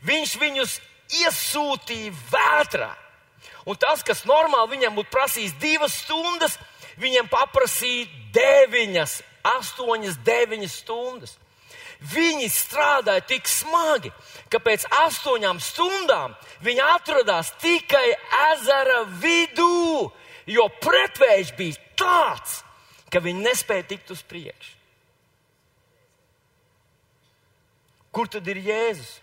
[0.07, 0.79] Viņš viņus
[1.25, 2.93] iesūtīja vētrā.
[3.67, 6.59] Un tas, kas normāli viņam būtu prasījis divas stundas,
[7.01, 8.07] viņiem paprasīja
[8.37, 9.19] deviņas,
[9.57, 11.37] astoņas, deviņas stundas.
[11.97, 14.11] Viņi strādāja tik smagi,
[14.53, 18.11] ka pēc astoņām stundām viņi atradās tikai
[18.53, 20.11] ezera vidū,
[20.47, 22.61] jo pretvējš bija tāds,
[23.09, 24.75] ka viņi nespēja tikt uz priekšu.
[28.13, 29.19] Kur tad ir Jēzus?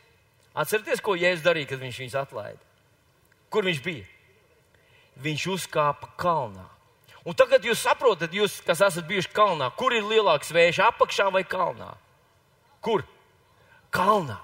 [0.53, 2.61] Atcerieties, ko Jēzus darīja, kad viņš viņus atlaida.
[3.53, 4.05] Kur viņš bija?
[5.21, 6.72] Viņš uzkāpa kalnā.
[7.23, 11.45] Un tagad jūs saprotat, jūs, kas esat bijuši kalnā, kur ir lielāks vējš, apakšā vai
[11.47, 11.93] kalnā?
[12.83, 13.05] Kur?
[13.93, 14.41] Kalnā.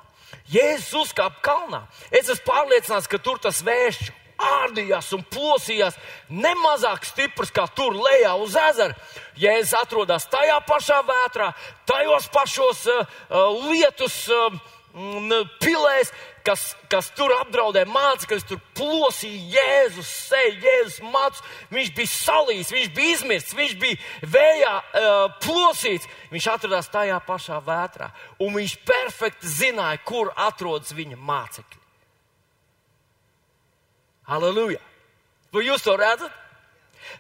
[0.50, 1.84] Jēzus uzkāpa kalnā.
[2.08, 5.98] Es esmu pārliecināts, ka tur tas vējš ārdījās un plosījās
[6.32, 8.96] nemazāk stiprs kā tur lejā uz ezera.
[9.40, 11.52] Jēzus atrodas tajā pašā vētrā,
[11.90, 13.18] tajos pašos uh,
[13.68, 14.22] lietus.
[14.32, 14.60] Uh,
[15.60, 16.12] pilēs,
[16.50, 21.46] kas, kas tur apdraudēja mācekļus, tur plosīja Jēzus seju, Jēzus mācu.
[21.74, 24.00] Viņš bija salīs, viņš bija izmirsts, viņš bija
[24.34, 26.10] vējā uh, plosīts.
[26.34, 28.10] Viņš atradās tajā pašā vētrā,
[28.42, 31.82] un viņš perfekti zināja, kur atrodas viņa mācekļi.
[34.30, 34.82] Halleluja!
[35.54, 36.34] Vai jūs to redzat?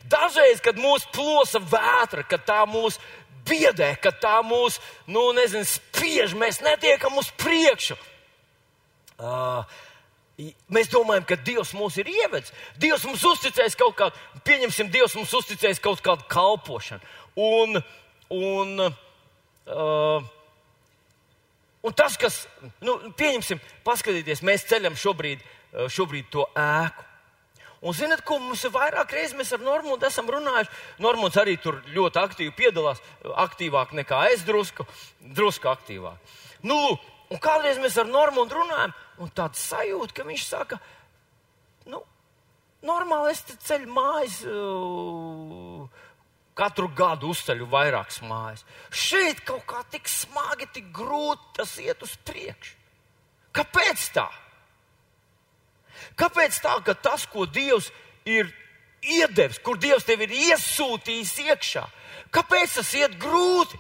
[0.09, 2.99] Dažreiz, kad mūs plosa vētra, kad tā mūs
[3.47, 4.77] biedē, ka tā mūs,
[5.09, 7.97] nu, nezinu, spiež, mēs netiekam uz priekšu.
[9.19, 9.79] Uh,
[10.71, 12.53] Mēs domājam, ka Dievs mūs ir ievedis.
[12.79, 14.15] Dievs mums uzticējis kaut kādu,
[14.47, 17.03] pieņemsim, Dievs mums uzticējis kaut kādu kalpošanu.
[17.43, 17.82] Un,
[18.32, 18.86] un,
[19.67, 20.29] uh,
[21.84, 22.45] un tas, kas,
[22.79, 25.43] nu, pieņemsim, paskatieties, mēs ceļam šobrīd,
[25.91, 27.10] šobrīd to ēku.
[27.79, 30.71] Un zinat, ko mums ir vairāk reizes mēs ar Normūnu esam runājuši?
[31.03, 32.99] Normūns arī tur ļoti aktīvi piedalās,
[33.43, 34.88] aktīvāk nekā es drusku,
[35.36, 36.36] drusku aktīvāk.
[36.67, 36.79] Nu,
[37.29, 40.79] un kādreiz mēs ar Normūnu runājam, un tāds sajūta, ka viņš saka,
[41.91, 42.03] nu,
[42.85, 44.43] normāli es ceļu mājas.
[44.49, 46.05] Uh,
[46.59, 48.65] katru gadu uzceļu vairākas mājas.
[48.91, 52.75] Šeit kaut kā tik smagi, tik grūti tas iet uz priekšu.
[53.55, 54.27] Kāpēc tā?
[56.19, 57.89] Kāpēc tā, ka tas, ko Dievs
[58.27, 58.51] ir
[59.01, 61.85] iedevis, kur Dievs tev ir iesūtījis iekšā,
[62.35, 63.79] kāpēc tas iet grūti?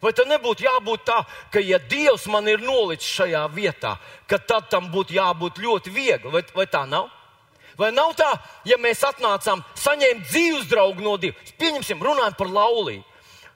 [0.00, 1.18] Vai tam nebūtu jābūt tā,
[1.52, 6.32] ka, ja Dievs man ir nolicis šajā vietā, tad tam būtu jābūt ļoti viegli?
[6.32, 7.10] Vai, vai tā nav?
[7.76, 8.30] Vai nav tā,
[8.68, 11.36] ja mēs atnācām saņemt dzīves draugu no Dieva?
[11.60, 13.04] Pieņemsim, runājam par laulību.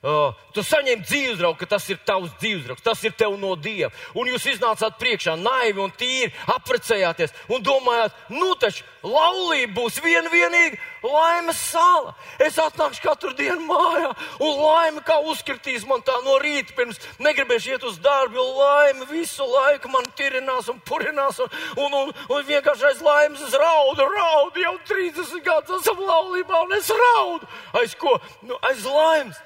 [0.04, 3.54] Uh, tu saņem dzīves draugu, ka tas ir tavs dzīves draugs, tas ir tev no
[3.56, 3.88] dieva.
[4.12, 10.28] Un jūs iznācāt priekšā naivi un tīri, apprecējāties un domājāt, nu taču laulība būs vien
[10.28, 10.76] vienīga
[11.08, 12.12] laimes sāla.
[12.36, 14.10] Es atnākšu katru dienu mājā
[14.44, 19.08] un laime kā uzkritīs man tā no rīta pirms negribēšu iet uz darbu, jo laime
[19.08, 24.04] visu laiku man tirinās un purinās un, un, un, un vienkārši aiz laimes es raudu,
[24.18, 27.48] raudu jau 30 gadus esam laulībā un es raudu.
[27.80, 28.18] Aiz ko?
[28.44, 29.40] Nu, aiz laimes.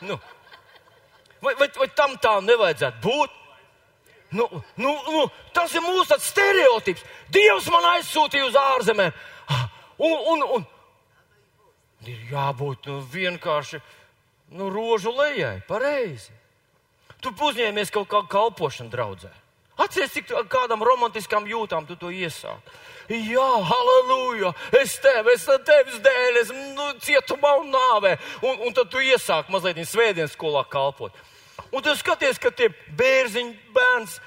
[0.00, 0.16] Nu,
[1.42, 3.36] vai, vai, vai tam tā nevajadzētu būt?
[4.30, 4.46] Nu,
[4.78, 7.02] nu, nu, tas ir mūsu stereotips.
[7.34, 9.16] Dievs man aizsūtīja uz ārzemēm.
[10.00, 10.66] Un, un, un
[12.08, 13.80] ir jābūt nu, vienkārši
[14.56, 16.32] nu, rožu lejai, pareizi.
[17.20, 19.32] Tu uzņēmies kaut kādu kalpošanu draudzē.
[19.80, 22.74] Atcerieties, cik kādam romantiskam jūtām tu to iesāki.
[23.10, 24.52] Jā, halleluja!
[24.78, 28.16] Es tevi, es tevis dēļ, es nu, cietumā un nāvē.
[28.44, 31.16] Un, un tad tu iesāki mazliet svētdienas skolā kalpot.
[31.72, 34.20] Un tu skaties, ka tie bērziņi bērns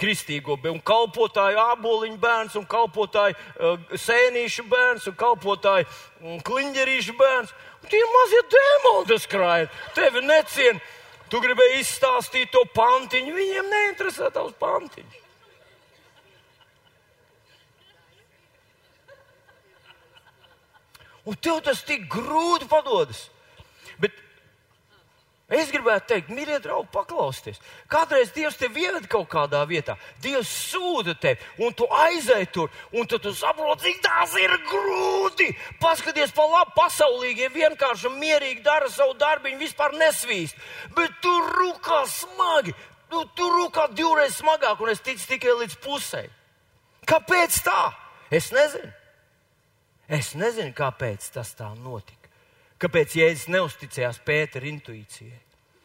[0.00, 7.54] kristīgo, un kalpotāju āboliņu bērns, un kalpotāju uh, sēnīšu bērns, un kalpotāju um, kliņģerīšu bērns.
[7.84, 9.68] Un tie mazie dēmoni, kas krāj.
[9.94, 10.82] Tevi necien.
[11.32, 15.20] Tu gribēji izstāstīt to pantiņu, viņiem neinteresē tavs pantiņš.
[21.24, 23.30] Un tev tas tik grūti padodas.
[25.54, 27.60] Es gribētu teikt, mīļie draugi, paklausieties.
[27.90, 33.06] Kādreiz Dievs tevi ievada kaut kādā vietā, Dievs sūta tevi, un tu aizēji tur, un
[33.06, 35.50] tu saproti, cik tās ir grūti.
[35.82, 40.58] Paskaties pa labi, pasaulīgie vienkārši mierīgi dara savu darbu, vispār nesvīst.
[40.96, 42.74] Bet tu rūkā smagi,
[43.12, 46.26] tu, tu rūkā divreiz smagāk, un es ticu tikai līdz pusē.
[47.06, 47.80] Kāpēc tā?
[48.32, 48.90] Es nezinu.
[50.08, 52.28] Es nezinu, kāpēc tas tā notika.
[52.80, 55.43] Kāpēc Jēzus neusticējās Pētera intuīcijai?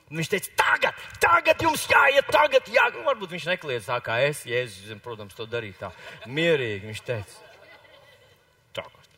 [0.10, 2.88] Viņš teica, tagad, tagad jums jāiet, tagad jā.
[2.95, 5.89] Nu, varbūt viņš nekliedz tā kā es, Jēzus, protams, to darīja tā
[6.26, 6.89] mierīgi.
[6.89, 7.54] Viņš teica,
[8.74, 9.10] tagad.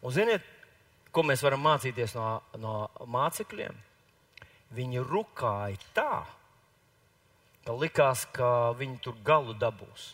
[0.00, 0.46] Un ziniet,
[1.10, 2.28] ko mēs varam mācīties no,
[2.62, 2.76] no
[3.10, 3.82] mācekļiem?
[4.78, 6.22] Viņi rukāja tā,
[7.66, 10.12] ka likās, ka viņi tur galu dabūs.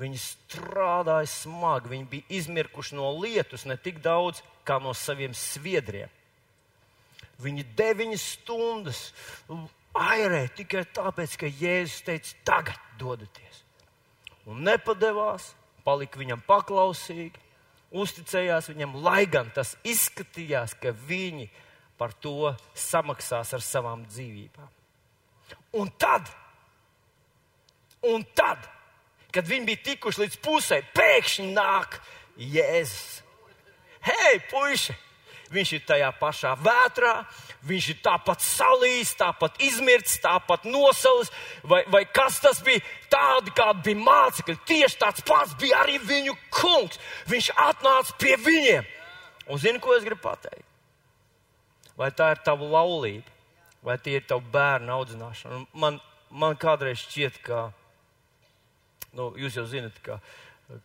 [0.00, 6.08] Viņi strādāja smagi, viņi bija izmirkuši no lietus ne tik daudz kā no saviem sviedriem.
[7.40, 9.02] Viņi deviņas stundas
[9.96, 13.62] airēja tikai tāpēc, ka Jēzus teica, tagad dodaties.
[14.48, 15.52] Un nepadevās,
[15.84, 17.40] palika viņam paklausīgi,
[17.90, 21.48] uzticējās viņam, lai gan tas izskatījās, ka viņi
[22.00, 24.76] par to samaksās ar savām dzīvībām.
[25.80, 26.28] Un tad,
[28.06, 28.64] un tad
[29.34, 32.00] kad viņi bija tikuši līdz pusē, pēkšņi nāk
[32.40, 33.20] Jēzus.
[34.04, 34.96] Hei, puiši!
[35.50, 37.14] Viņš ir tajā pašā vētrā,
[37.68, 41.28] Viņš ir tāpat salījis, tāpat izmirts, tāpat nosalis,
[41.68, 42.80] vai, vai kas tas bija,
[43.12, 44.56] tādi kādi bija mācekļi.
[44.68, 46.96] Tieši tāds pats bija arī viņu kungs.
[47.28, 48.88] Viņš atnāca pie viņiem.
[49.52, 50.64] Un zini, ko es gribu pateikt?
[52.00, 53.28] Vai tā ir tava laulība,
[53.84, 55.60] vai tie ir tavu bērnu audzināšana?
[55.76, 55.98] Man,
[56.32, 57.66] man kādreiz šķiet, ka,
[59.16, 60.20] nu, jūs jau zinat, ka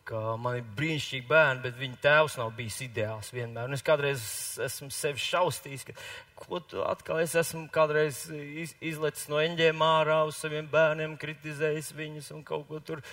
[0.07, 3.67] ka man ir brīnišķīgi bērni, bet viņa tēvs nav bijis ideāls vienmēr.
[3.69, 4.23] Un es kādreiz
[4.65, 5.95] esmu sevi šausmījis, ka
[6.39, 11.93] ko tu atkal es esmu kādreiz iz, izlecis no eņģiem ārā uz saviem bērniem, kritizējis
[11.97, 13.03] viņus un kaut ko tur.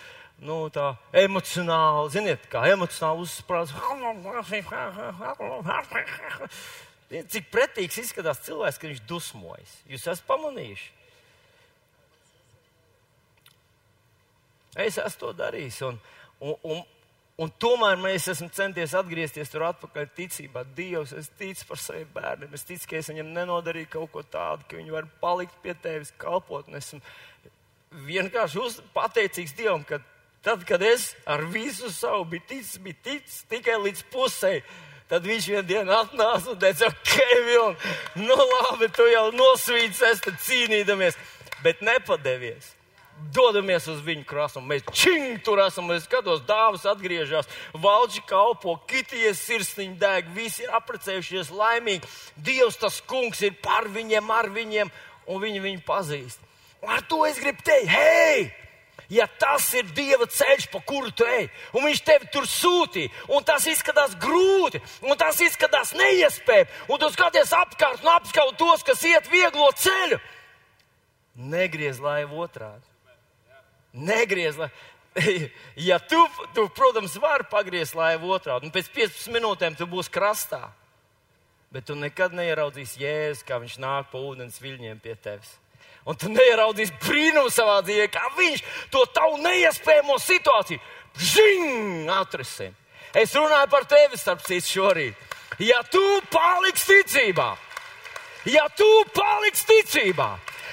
[0.42, 3.76] Nu, tā emocionāli, ziniet, kā emocionāli uzsprāst.
[7.34, 9.76] Cik pretīgs izskatās cilvēks, kad viņš dusmojas.
[9.92, 11.01] Jūs esat pamanījuši?
[14.77, 15.83] Es esmu to darījis.
[15.89, 16.01] Un,
[16.43, 16.81] Un, un,
[17.39, 20.64] un tomēr mēs esam centies atgriezties tur atpakaļ ticībā.
[20.75, 22.57] Dievs, es ticu par saviem bērniem.
[22.57, 26.11] Es ticu, ka es viņam nenodarīju kaut ko tādu, ka viņi var palikt pie tevis,
[26.18, 26.66] kalpot.
[26.66, 26.99] Un esmu
[28.09, 30.01] vienkārši uz, pateicīgs Dievam, ka
[30.43, 34.57] tad, kad es ar visu savu biju ticis, biju ticis tikai līdz pusē.
[35.12, 37.16] Tad viņš vienā dienā atnāca un teica, ok,
[37.47, 41.18] Vilni, nu labi, tu jau nosvīts, es te cīnīdamies,
[41.62, 42.70] bet nepadevies
[43.35, 44.62] dodamies uz viņu krastu.
[44.64, 50.75] Mēs čing tur esam, es skatos, dāvas atgriežas, valģi kalpo, kities sirsniņi deg, visi ir
[50.79, 52.09] apprecējušies laimīgi.
[52.37, 54.91] Dievs tas kungs ir par viņiem, ar viņiem,
[55.31, 56.43] un viņi viņu pazīst.
[56.83, 58.51] Ar to es gribu teikt, hei!
[59.12, 63.45] Ja tas ir Dieva ceļš, pa kuru tu ej, un Viņš tevi tur sūtīja, un
[63.45, 69.05] tas izskatās grūti, un tas izskatās neiespējami, un tu skaties apkārt un apskaut tos, kas
[69.09, 70.20] iet vieglo ceļu,
[71.53, 72.91] negriez laivu otrādi.
[73.93, 74.70] Negriez, lai.
[75.76, 76.16] Ja tu,
[76.55, 80.70] tu, protams, vari pagriezt laivu otrādi, un pēc 15 minūtēm tu būsi krastā.
[81.72, 85.55] Bet tu nekad neieraudzīsi jēzu, kā viņš nāk pa ūdens viļņiem pie tevis.
[86.09, 88.62] Un tu neieraudzīsi brīnumu savā dzīvē, kā viņš
[88.93, 90.80] to tavu neiespējamo situāciju
[91.16, 92.78] žing atrisinās.
[93.12, 95.32] Es runāju par tevi, starp citu, šorīt.
[95.61, 96.01] Ja tu
[96.32, 97.51] paliksi ticībā,
[98.49, 100.30] ja tu paliksi ticībā,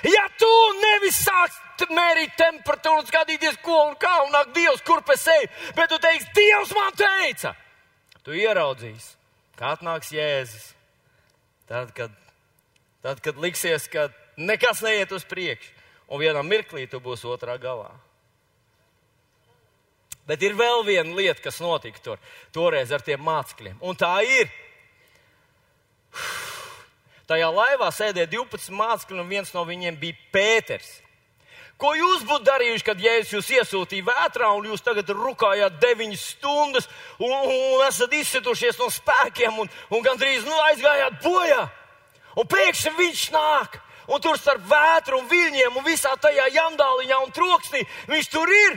[0.07, 5.03] ja tu nevis sāksi mērīt temperatūru un skatīties, ko un kā un ak, Dievs, kur
[5.07, 5.47] pēc sevi.
[5.77, 7.53] Bet tu teiksi, Dievs man teica,
[8.25, 9.15] tu ieraudzīsi,
[9.59, 10.73] kā atnāks Jēzus.
[11.69, 12.13] Tad, kad,
[13.05, 14.07] tad, kad liksies, ka
[14.41, 15.71] nekas neiet uz priekšu,
[16.09, 17.91] un vienā mirklī tu būsi otrā galā.
[20.30, 22.19] Bet ir vēl viena lieta, kas notika tur,
[22.53, 23.80] toreiz ar tiem mācekļiem.
[23.82, 24.49] Un tā ir.
[27.30, 30.89] Tajā laivā sēdēja 12 mācekļi, un viens no viņiem bija Pēters.
[31.80, 36.89] Ko jūs būtu darījuši, kad Jēzus jūs iesūtīja vētrā un jūs tagad rukājāt deviņas stundas
[37.23, 41.61] un, un esat izsitušies no spēkiem un, un gandrīz nu, aizgājāt bojā?
[42.36, 43.80] Un pēkšņi viņš nāk.
[44.09, 48.75] Un tur starp vētru un viļņiem un visā tajā jandāliņā un troksnī viņš tur ir.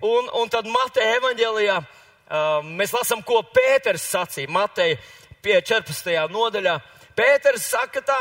[0.00, 4.50] Un, un tad Mateja evaņģēlijā uh, mēs lasām, ko Pēters sacīja.
[4.50, 4.98] Mateja
[5.44, 6.16] 14.
[6.32, 6.78] nodaļā.
[7.14, 8.20] Pēters saka tā,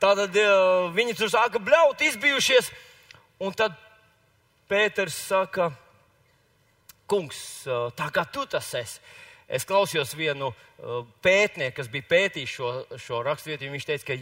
[0.00, 2.72] tātad uh, viņi tur sāka bļaut, izbijušies.
[3.42, 3.74] Un tad
[4.66, 5.68] Pēters saka,
[7.06, 7.38] kungs,
[7.94, 8.98] tā kā tu tas esi.
[9.46, 10.48] Es klausījos vienu
[11.22, 13.68] pētnieku, kas bija pētījis šo, šo raksturvietu.
[13.70, 14.16] Viņš teica, ka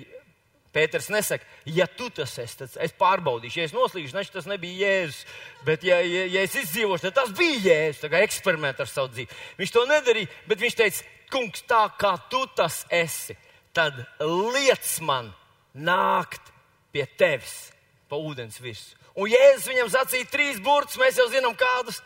[0.74, 3.60] Pēters nesaka, ja tu tas esi, tad es pārbaudīšu.
[3.60, 5.20] Ja es noslīdīšu, tad tas nebija Jēzus.
[5.64, 8.02] Bet, ja, ja, ja es izdzīvošu, tad tas bija Jēzus.
[8.02, 9.38] Tā kā eksperiments ar savu dzīvi.
[9.60, 13.38] Viņš to nedarīja, bet viņš teica, kungs, tā kā tu tas esi,
[13.72, 15.30] tad liec man
[15.72, 16.52] nākt
[16.92, 17.70] pie tevis
[18.10, 19.03] pa ūdens virsmu.
[19.14, 22.00] Un Jēzus viņam sacīja trīs burtus, mēs jau zinām, kādus.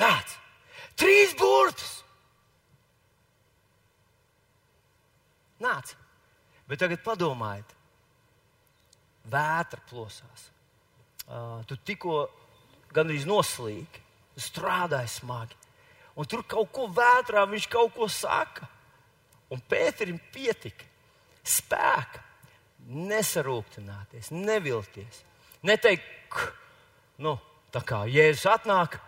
[0.00, 0.36] Nāc!
[0.98, 1.98] Trīs burtus!
[5.60, 5.92] Nāc!
[6.68, 7.70] Bet tagad padomājiet,
[9.28, 10.48] vētra plosās.
[11.28, 12.22] Uh, tu tikko
[12.96, 14.04] gandrīz noslīki,
[14.40, 15.56] strādāji smagi.
[16.18, 18.66] Un tur kaut ko vētrā viņš kaut ko saka.
[19.52, 20.84] Un Pēterim pietika
[21.46, 22.24] spēka
[22.88, 25.22] nesarūktināties, nevilties.
[25.66, 26.04] Neteikt,
[27.24, 27.34] nu,
[27.74, 28.98] tā kā Jēzus atnāk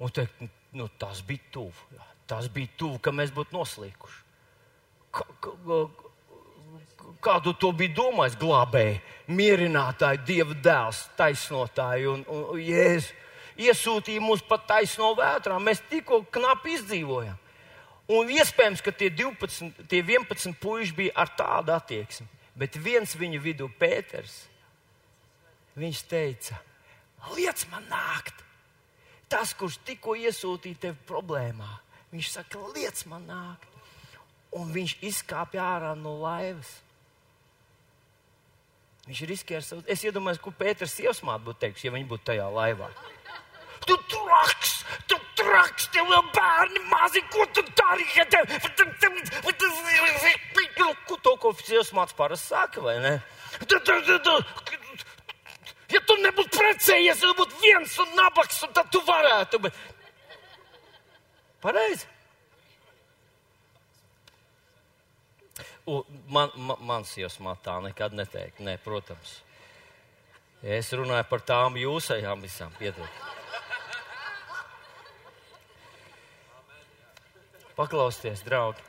[0.00, 2.00] un teikt, nu, tas bija tuvu.
[2.26, 4.22] Tas bija tuvu, ka mēs būtu noslīkuši.
[5.14, 5.80] Kā, kā,
[7.24, 8.96] kādu to bija domājis glābēji,
[9.28, 13.12] mierinātāji, dieva dēls, taisnotāji un, un, un Jēzus
[13.60, 15.58] iesūtīja mūs pat taisno vētrā.
[15.62, 17.36] Mēs tikko knapi izdzīvojam.
[18.14, 22.26] Un iespējams, ka tie, 12, tie 11 puiši bija ar tādu attieksmi,
[22.58, 24.42] bet viens viņu vidū, Pēters,
[25.74, 26.58] Viņš teica,
[27.34, 28.42] liec man nākt.
[29.30, 31.70] Tas, kurš tikko iesūtīja tevi problēmā,
[32.12, 33.70] viņš saka, liec man nākt.
[34.54, 36.70] Un viņš izkāpa ārā no laivas.
[39.08, 39.82] Viņš riskē ar savu.
[39.90, 42.88] Es iedomājos, ko Pēters iesmāt būtu teiks, ja viņi būtu tajā laivā.
[43.84, 44.78] Tu traks,
[45.10, 48.06] tu traks, tev vēl bērni mazi, ko tu dari?
[51.04, 53.18] Ko to, ko iesmāts parasti saka, vai ne?
[55.94, 59.60] Ja tu nebūtu precējies, ja tu būtu viens un nabaks, un tad tu varētu.
[59.62, 59.76] Bet...
[61.62, 62.10] Pareizi.
[65.84, 68.62] Man, man, mans iesmā tā nekad neteikt.
[68.64, 69.36] Nē, protams.
[70.64, 72.72] Es runāju par tām jūsējām visām.
[72.80, 73.20] Piedod.
[77.76, 78.82] Paklausieties, draugi.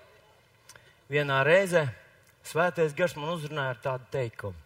[1.12, 1.84] Vienā reizē
[2.46, 4.58] Svētais Gars man uzrunāja ar tādu teikumu.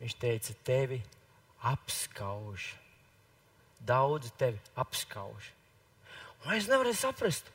[0.00, 1.00] Viņš teica, tevi
[1.66, 2.74] apskauž.
[3.86, 5.50] Daudz tevi apskauž.
[6.46, 7.48] Un es nevarēju saprast,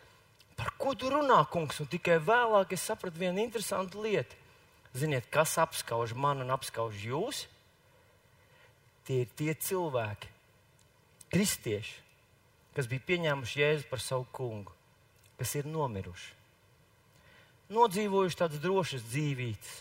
[0.60, 1.80] par ko tu runā, kungs.
[1.84, 4.38] Un tikai vēlāk es sapratu vienu interesantu lietu.
[4.92, 7.46] Ziniet, kas apskauž mani un apskauž jūs?
[9.08, 10.28] Tie ir tie cilvēki,
[11.32, 11.96] kristieši,
[12.76, 14.76] kas bija pieņēmuši Jēzu par savu kungu,
[15.40, 16.36] kas ir nomiruši,
[17.72, 19.72] nodzīvojuši tādas drošas dzīvības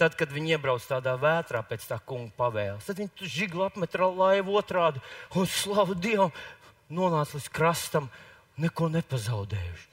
[0.00, 4.56] Tad, kad viņi iebrauc tādā vētrā pēc tā kunga pavēles, tad viņi žiglu apmet laivu
[4.56, 5.02] otrādi
[5.36, 6.32] un slavu Dievam
[6.88, 8.08] nonāca līdz krastam,
[8.60, 9.88] neko nepazaudējuši.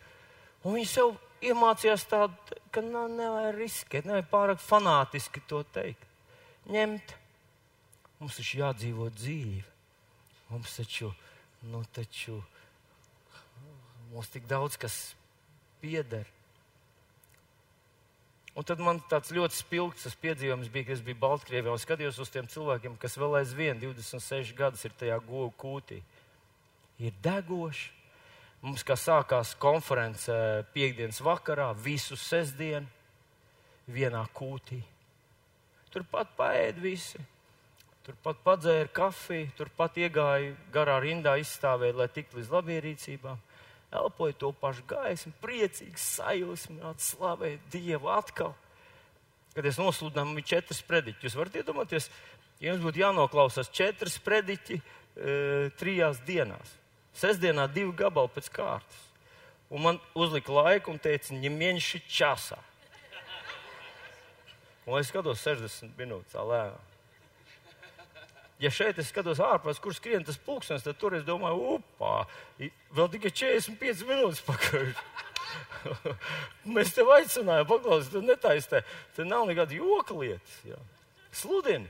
[0.63, 6.07] Un viņi sev iemācījās tādu, ka nu, nevajag riskēt, nevajag pārāk fanātiski to teikt.
[6.71, 7.13] Ņemt,
[8.21, 9.65] mums taču jādzīvo dzīve.
[10.47, 11.11] Mums taču,
[11.67, 12.39] nu taču,
[14.13, 14.97] mums tik daudz kas
[15.83, 16.27] pieder.
[18.57, 22.31] Un tad man tāds ļoti spilgts piedzīvojums bija, kad es biju Baltkrievijā un skatījos uz
[22.33, 25.99] tiem cilvēkiem, kas vēl aizvien 26 gadus ir tajā govu kūtī.
[26.97, 27.93] Ir degoši.
[28.65, 30.33] Mums kā sākās konference
[30.73, 32.89] piekdienas vakarā, visu sestdienu,
[33.93, 34.79] vienā kūtī.
[35.93, 37.21] Turpat paēd visi.
[38.07, 43.37] Turpat padzēra kafiju, turpat iegāja garā rindā, izstāvēja, lai tiktu līdz labierīcībām
[43.91, 48.55] elpoja to pašu gaismu, priecīgs, sajūsmināts, slavēt Dievu atkal.
[49.55, 51.25] Kad es nosludināju, bija četras prediķi.
[51.25, 52.09] Jūs varat iedomāties,
[52.61, 54.81] ja jums būtu jānoklausās četras prediķi e,
[55.79, 56.75] trijās dienās.
[57.17, 59.05] Sestdienā divi gabali pēc kārtas.
[59.73, 62.59] Un man uzlika laiku un teica, ņemieņši časā.
[64.88, 66.86] Un es skatos 60 minūtes lēnām
[68.59, 72.25] ja šeit es skatos ārpus, kur skrien tas pulkstenis, tad tur es domāju, upā,
[72.97, 74.89] vēl tikai 45 minūtes pakaļ.
[76.75, 78.83] Mēs tev aicinājām, paklausīt, tu netaistē.
[79.15, 80.57] Te nav nekāda joka lietas.
[80.67, 80.79] Jā.
[81.35, 81.89] Sludini.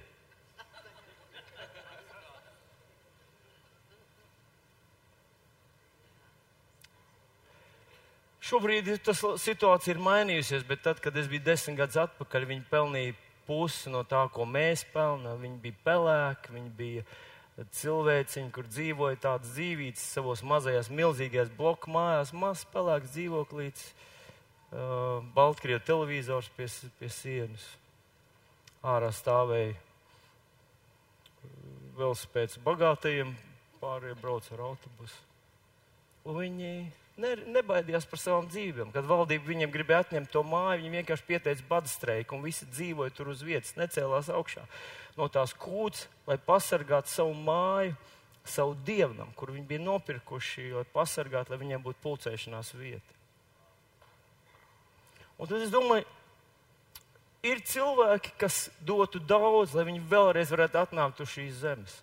[8.47, 13.15] Šobrīd tas situācija ir mainījusies, bet tad, kad es biju desmit gadus atpakaļ, viņi pelnīja
[13.47, 15.39] pusi no tā, ko mēs pelnām.
[15.41, 17.05] Viņi bija pelēki, viņi bija
[17.79, 23.87] cilvēciņi, kur dzīvoja tādas dzīvības savos mazajās, milzīgajās bloku mājās, mazs pelēks dzīvoklīts,
[24.69, 26.69] uh, Baltkrievu televizors pie,
[26.99, 27.65] pie sienas.
[28.85, 29.73] Ārā stāvēja
[31.97, 33.33] velospēds bagātajiem,
[33.81, 35.26] pārējie brauc ar autobusu.
[36.27, 36.71] Viņi
[37.21, 38.91] ne, nebaidījās par savām dzīvībām.
[38.95, 43.15] Kad valdība viņiem gribēja atņemt to māju, viņi vienkārši pieteica bada streiku un visi dzīvoja
[43.15, 44.65] tur uz vietas, necēlās augšā
[45.17, 47.95] no tās kūts, lai pasargātu savu māju,
[48.47, 53.15] savu dievnam, kur viņi bija nopirkuši, lai pasargātu, lai viņiem būtu pulcēšanās vieta.
[55.37, 56.05] Un tad es domāju,
[57.45, 61.97] ir cilvēki, kas dotu daudz, lai viņi vēlreiz varētu atnākt uz šīs zemes.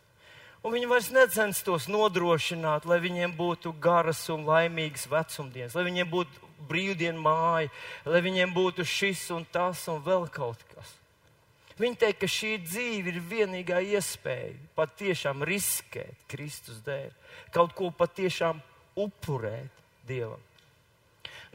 [0.65, 6.53] Un viņi vairs necenstos nodrošināt, lai viņiem būtu garas un laimīgas vecumdienas, lai viņiem būtu
[6.69, 7.69] brīvdienu māja,
[8.09, 10.95] lai viņiem būtu šis un tas un vēl kaut kas.
[11.77, 17.11] Viņi teikt, ka šī dzīve ir vienīgā iespēja patiešām riskēt Kristus dēļ,
[17.53, 18.63] kaut ko patiešām
[18.95, 20.41] upurēt Dievam.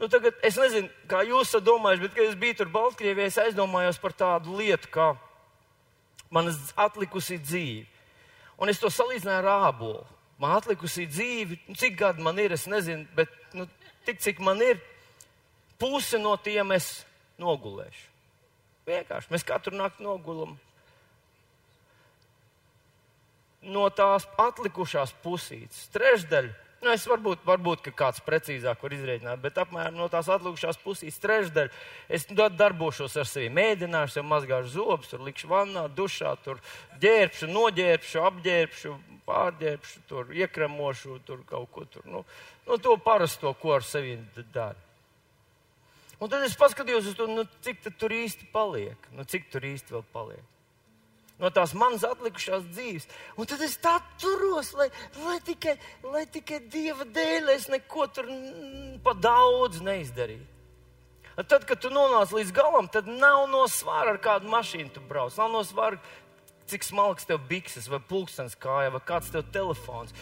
[0.00, 3.98] Nu, tagad, es nezinu, kā jūs domājat, bet, kad es biju tur Baltkrievijā, es aizdomājos
[4.00, 5.10] par tādu lietu, kā
[6.32, 7.99] manas atlikusī dzīve.
[8.60, 10.04] Un es to salīdzināju ar ābolu.
[10.40, 13.66] Man atlikusī dzīve, nu, cik gadi man ir, es nezinu, bet nu,
[14.06, 14.80] tik cik man ir,
[15.80, 17.02] puse no tiem es
[17.40, 18.06] nogulēšu.
[18.88, 20.56] Vienkārši mēs katru nakti nogulam.
[23.60, 29.98] No tās atlikušās pusītes, trešdaļa Nu, es varbūt, varbūt kāds precīzāk var izrēķināt, bet apmēram
[30.00, 31.68] no tās atlikušās puses trešdaļa
[32.08, 33.50] es darbošos ar sevi.
[33.52, 36.62] Mēģināšu, jau mazgāšu zobus, tur likšu vannā, dušā, tur
[37.02, 38.94] ģērbšu, noģērbšu, apģērbšu,
[39.28, 42.06] pārģērbšu, tur iekremošu, tur kaut ko tur.
[42.08, 42.24] Nu,
[42.64, 44.16] nu, to parasto, ko ar sevi
[44.54, 44.78] dara.
[46.20, 49.98] Un tad es paskatījos uz to, nu, cik tur īsti paliek, nu, cik tur īsti
[49.98, 50.48] vēl paliek.
[51.40, 53.08] No tās manas atlikušās dzīves.
[53.40, 54.90] Un tad es tā turos, lai,
[55.24, 55.76] lai, tikai,
[56.12, 58.30] lai tikai Dieva dēļ es neko tur
[59.04, 60.48] pa daudz neizdarītu.
[61.40, 65.36] Tad, kad tu nonāc līdz galam, tad nav no svara, ar kādu mašīnu tu brauc.
[65.40, 65.96] Nav no svara,
[66.68, 70.12] cik smalks tev bikses, vai pulkstenis kājā, vai kāds tev telefons.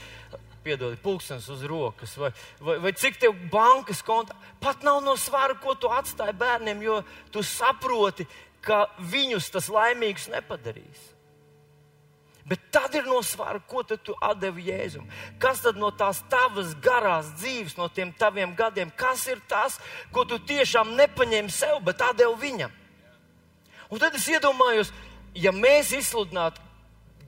[0.62, 2.30] Piedod, pulkstenis uz rokas, vai,
[2.62, 4.36] vai, vai cik tev bankas kontā.
[4.62, 7.00] Pat nav no svara, ko tu atstāji bērniem, jo
[7.34, 8.47] tu saproti, ka
[8.98, 11.06] viņus tas laimīgs nepadarīs.
[12.48, 15.04] Bet tad ir no svara, ko tu atdevi Jēzum.
[15.40, 19.76] Kas tad no tās tavas garās dzīves, no tiem taviem gadiem, kas ir tas,
[20.12, 22.72] ko tu tiešām nepaņēmi sev, bet atdevi viņam?
[23.92, 24.94] Un tad es iedomājos,
[25.36, 26.64] ja mēs izsludinātu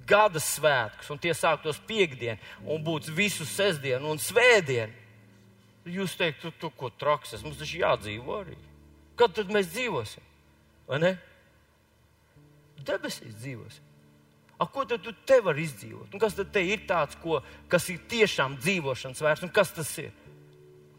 [0.08, 4.96] gada svētkus, un tie sāktos piekdien, un būtu visu sestdienu un svētdienu,
[5.84, 8.56] jūs teiktu, tu, tu ko traks, mums taču jādzīvo arī.
[9.20, 10.24] Kad tad mēs dzīvosim?
[10.88, 11.18] Vai ne?
[12.86, 13.86] Debesīs dzīvosim.
[14.60, 16.12] A, ko tad tu te vari izdzīvot?
[16.12, 17.38] Un kas tad ir tāds, ko,
[17.72, 19.44] kas ir tiešām dzīvošanas vērts?
[19.46, 20.10] Un kas tas ir?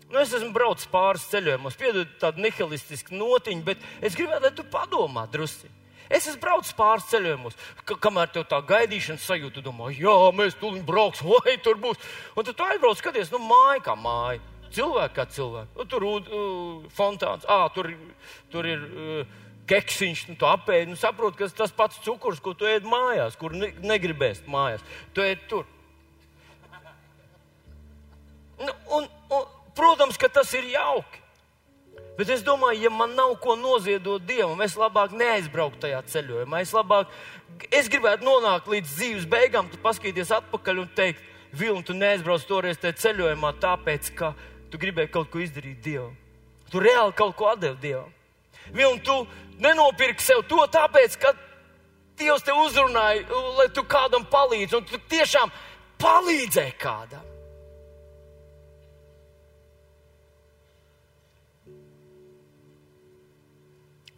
[0.10, 4.66] Nu, es esmu braucis pāris ceļojumos, piedod tādu nihilistisku notiņu, bet es gribētu, lai tu
[4.68, 5.70] padomā drusku.
[6.12, 10.82] Es esmu braucis pāris ceļojumos, ka, kamēr tev tā gaidīšanas sajūta, domā, jā, mēs tur
[10.88, 12.02] brauksim, vai tur būs.
[12.36, 14.42] Un tad tu aizbrauc, skaties, nu, māja kā māja.
[14.72, 15.74] Cilvēki kā cilvēki.
[15.78, 17.94] Nu, tur ir uh, fontāns, ah, tur,
[18.52, 18.84] tur ir.
[18.90, 23.56] Uh, keksiņš, nu, apēdi, nu, saproti, ka tas pats cukurs, ko tu ēd mājās, kur
[23.56, 24.84] ne, negribēs mājās,
[25.16, 25.66] tu ēd tur.
[28.62, 31.22] Nu, un, un, protams, ka tas ir jauki.
[32.18, 36.60] Bet es domāju, ja man nav ko noziedot Dievam, es labāk neaizbrauktu tajā ceļojumā.
[36.62, 37.10] Es labāk,
[37.74, 42.78] es gribētu nonākt līdz dzīves beigām, tu paskatīties atpakaļ un teikt, Vilni, tu neaizbrauc toreiz
[42.80, 44.30] tajā ceļojumā, tāpēc, ka
[44.72, 46.14] tu gribēji kaut ko izdarīt Dievam.
[46.72, 48.14] Tu reāli kaut ko atdevi Dievam.
[48.70, 49.16] Vilni, tu
[49.62, 51.34] nenopirki sev to tāpēc, ka
[52.22, 53.26] Dievs te uzrunāja,
[53.58, 55.52] lai tu kādam palīdzi, un tu tiešām
[56.02, 57.28] palīdzēji kādam.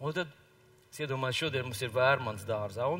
[0.04, 0.28] Un tad
[0.92, 2.90] es iedomājos, šodien mums ir vērmans dārzā.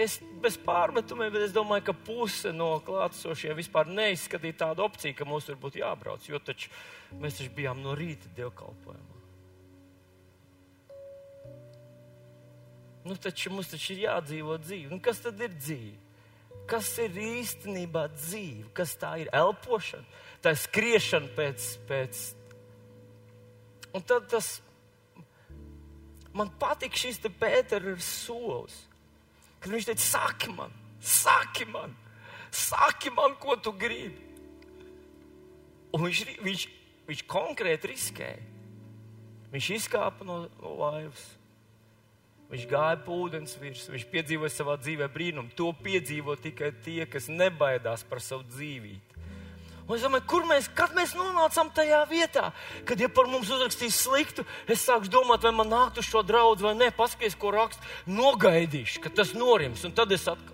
[0.00, 5.28] Es bez pārmetumiem, bet es domāju, ka puse no klātesošiem vispār neizskatīja tādu opciju, ka
[5.28, 6.24] mums tur būtu jābrauc.
[6.30, 6.72] Jo taču
[7.20, 9.21] mēs taču bijām no rīta dievkalpojumā.
[13.04, 14.92] Nu, taču mums taču ir jādzīvo dzīve.
[14.94, 15.98] Nu, kas tad ir dzīve?
[16.70, 18.68] Kas ir īstenībā dzīve?
[18.76, 19.30] Kas tā ir?
[19.34, 20.06] Elpošana,
[20.44, 21.66] tā ir skriešana pēc.
[21.88, 22.20] pēc...
[23.92, 24.54] Un tad tas
[26.32, 28.78] man patīk šis te Pēters solis.
[29.62, 31.92] Kad viņš teica, saki man, saki man,
[32.50, 34.30] saki man, ko tu gribi.
[35.92, 36.64] Un viņš, viņš,
[37.10, 38.48] viņš konkrēti riskēja.
[39.52, 41.26] Viņš izkāpa no, no laivas
[42.52, 45.54] Viņš gāja pa ūdens virsmu, viņš piedzīvoja savā dzīvē brīnumu.
[45.56, 49.12] To piedzīvo tikai tie, kas nebaidās par savu dzīvību.
[49.88, 52.50] Un es domāju, kur mēs, kad mēs nonācām tajā vietā,
[52.86, 56.68] kad, ja par mums uzrakstīs sliktu, es sāku domāt, vai man nākt uz šo draugu
[56.68, 60.51] vai nē, paskaties, ko raksta, nogaidīšu, ka tas norims, un tad es atkal.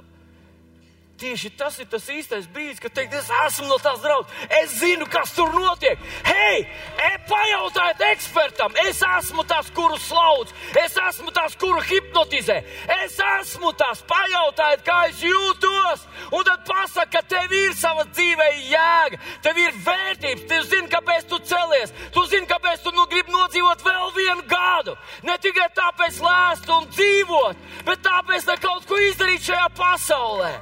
[1.18, 4.42] Tieši tas ir tas īstais brīdis, kad teikt, es esmu no tās draudzes.
[4.54, 5.98] Es zinu, kas tur notiek.
[6.22, 12.60] Hei, e, pajautājiet ekspertam, es esmu tas, kuru slaudz, es esmu tas, kuru hipnotizē.
[13.00, 16.06] Es esmu tas, pajautājiet, kā es jūtos.
[16.30, 21.28] Un tad pasaka, ka tev ir sava dzīve jēga, tev ir vērtības, tu zini, kāpēc
[21.34, 24.94] tu celies, tu zini, kāpēc tu nu gribi nodzīvot vēl vienu gadu.
[25.26, 30.56] Ne tikai tāpēc lēst un dzīvot, bet tāpēc, lai kaut ko izdarītu šajā pasaulē.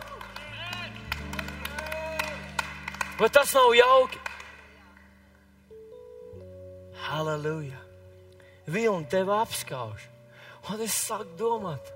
[3.19, 4.19] Vai tas nav jauki?
[7.07, 7.79] Halleluja!
[8.67, 10.03] Vilni tevi apskauž.
[10.69, 11.93] Un es sāku domāt,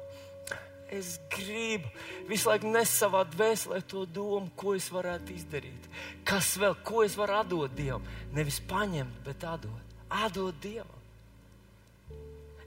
[0.94, 1.90] es gribu
[2.28, 5.88] visu laiku nes savā dvēselē to domu, ko es varētu izdarīt.
[6.24, 8.06] Kas vēl, ko es varu atdot Dievam?
[8.32, 9.96] Nevis paņemt, bet atdot.
[10.08, 11.02] Atdot Dievam.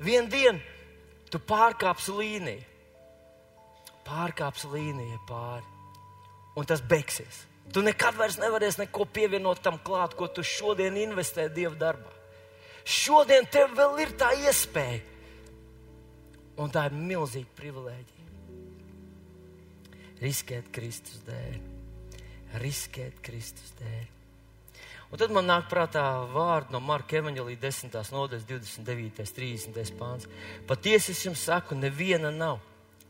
[0.03, 0.59] Vienu dienu
[1.31, 2.67] tu pārkāpsi līniju,
[4.03, 5.65] pārkāpsi līniju pāri,
[6.59, 7.45] un tas beigsies.
[7.71, 12.11] Tu nekad vairs nevarēsi neko pievienot tam klāt, ko tu šodien investē Dieva darbā.
[12.83, 14.99] Šodien tev vēl ir tā iespēja,
[16.59, 18.19] un tā ir milzīga privilēģija.
[20.23, 21.55] Riskēt Kristus dēļ,
[22.63, 24.03] riskēt Kristus dēļ.
[25.13, 26.03] Un tad man nāk prātā
[26.33, 27.95] vārdi no Marka Evanģelī 10.
[28.15, 29.27] nodaļas 29.
[29.37, 29.91] 30.
[29.99, 30.27] pāns.
[30.67, 32.59] Patiesi es jums saku, neviena nav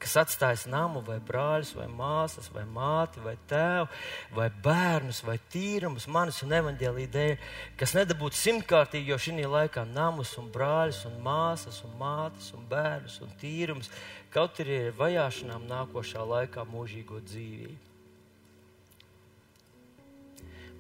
[0.04, 3.88] kas atstājis namu, vai brāļus, vai māsas, vai māti, vai tēvu,
[4.36, 7.48] vai bērnus, vai tīrumus, manis un evaņģēlī dēļ,
[7.80, 13.22] kas nedabūtu simtkārtīgi, jo šī laikā namus un brāļus un māsas un mātes un bērnus
[13.24, 13.92] un tīrumus,
[14.34, 17.90] kaut arī ir vajāšanām nākošā laikā mūžīgo dzīvību.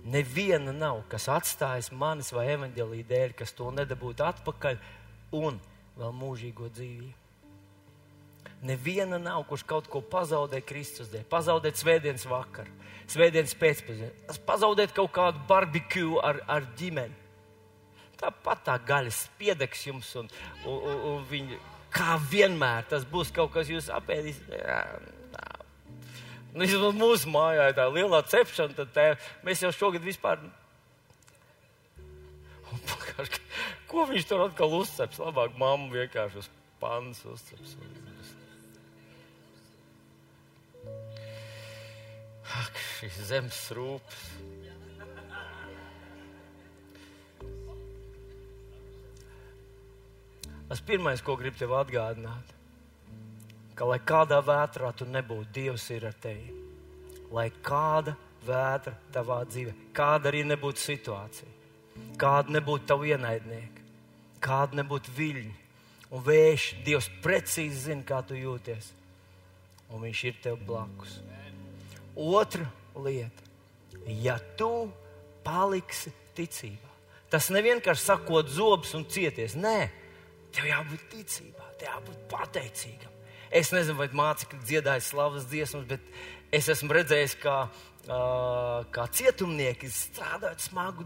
[0.03, 4.82] Neviena nav, kas atstājas manis vai evaņģēlī dēļ, kas to nedabūtu atpakaļ
[5.39, 5.61] un
[5.95, 7.22] vēl mūžīgo dzīvību.
[8.64, 11.26] Neviena nav, kurš kaut ko pazaudē Kristus dēļ.
[11.32, 12.72] Pazaudēt svētdienas vakaru,
[13.11, 17.18] svētdienas pēcpusdienu, pazaudēt kaut kādu barbecue ar, ar ģimeni.
[18.22, 20.30] Tāpat tā gaļas piedegs jums, un,
[20.64, 21.59] un, un, un viņi,
[21.91, 25.11] kā vienmēr, tas būs kaut kas, jūs apēdīsiet.
[26.53, 29.07] Nu, mūsu mājā ir tā lielā cepšana, tad tā,
[29.43, 30.39] mēs jau šogad vispār.
[33.89, 35.20] Ko viņš tur atkal uzceps?
[35.22, 36.47] Labāk mamma vienkārši uz
[36.82, 37.76] pannas uzceps.
[37.82, 38.42] Ak,
[43.03, 44.19] šīs zemes rūpes.
[50.69, 52.53] Tas pirmais, ko gribu tev atgādināt,
[53.75, 56.53] ka lai kādā vētrā tu nebūtu, Dievs ir ar tevi.
[57.33, 58.15] Lai kāda
[58.47, 61.49] vētra tavā dzīvē, kāda arī nebūtu situācija,
[62.21, 63.85] kāda nebūtu tavu ienaidnieki,
[64.43, 65.53] kāda nebūtu viļņi
[66.13, 68.93] un vējš, Dievs precīzi zina, kā tu jūties,
[69.91, 71.19] un Viņš ir tev blakus.
[72.13, 73.47] Otra lieta,
[74.23, 74.89] ja tu
[75.45, 76.91] paliksi ticībā,
[77.33, 79.57] tas nevienkārši sakot zobus un cieties.
[79.59, 79.89] Nē,
[80.53, 83.09] tev jābūt ticībā, tev jābūt pateicīgam.
[83.53, 86.05] Es nezinu, vai mācekļi dziedāja slavas dziesmas, bet
[86.53, 91.05] es esmu redzējis, kā, uh, kā cietumnieki strādājot smagu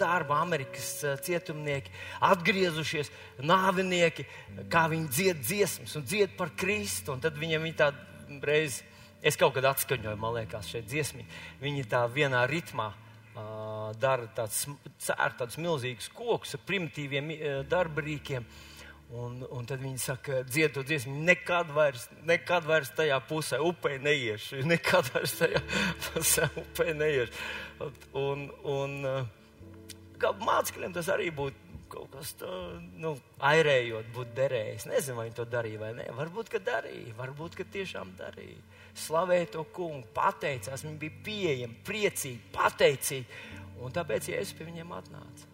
[0.00, 0.88] darbu, Amerikas
[1.26, 1.92] cietumnieki,
[2.28, 3.12] atgriezušies,
[3.44, 4.24] nāvinieki,
[4.72, 7.18] kā viņi dzied dziesmas un dzied par Kristu.
[7.20, 8.88] Tad viņiem ir tāda reize
[9.22, 11.22] Es kaut kad atskaņoju, man liekas, šeit dziesmi.
[11.62, 14.64] Viņi tā vienā ritmā uh, dara tāds,
[14.98, 18.46] cēr tādus milzīgus kokus ar primitīviem uh, darba rīkiem.
[19.12, 23.98] Un, un tad viņi saka, dzied to dziesmu, nekad vairs, nekad vairs tajā pusē upē
[24.02, 25.60] neiešu, nekad vairs tajā
[26.08, 27.90] pusē upē neiešu.
[28.18, 28.96] Un, un
[30.18, 33.14] kā mācekļiem tas arī būtu kaut kas tāds, nu,
[33.44, 34.88] airējot, būtu derējis.
[34.88, 36.06] Nezinu, vai viņi to darīja vai nē.
[36.16, 42.40] Varbūt, ka darīja, varbūt, ka tiešām darīja slavēja to kungu, pateicās, viņi bija pieejami, priecīgi,
[42.54, 43.40] pateicīgi.
[43.82, 45.48] Un tāpēc Jēzus pie viņiem atnāca.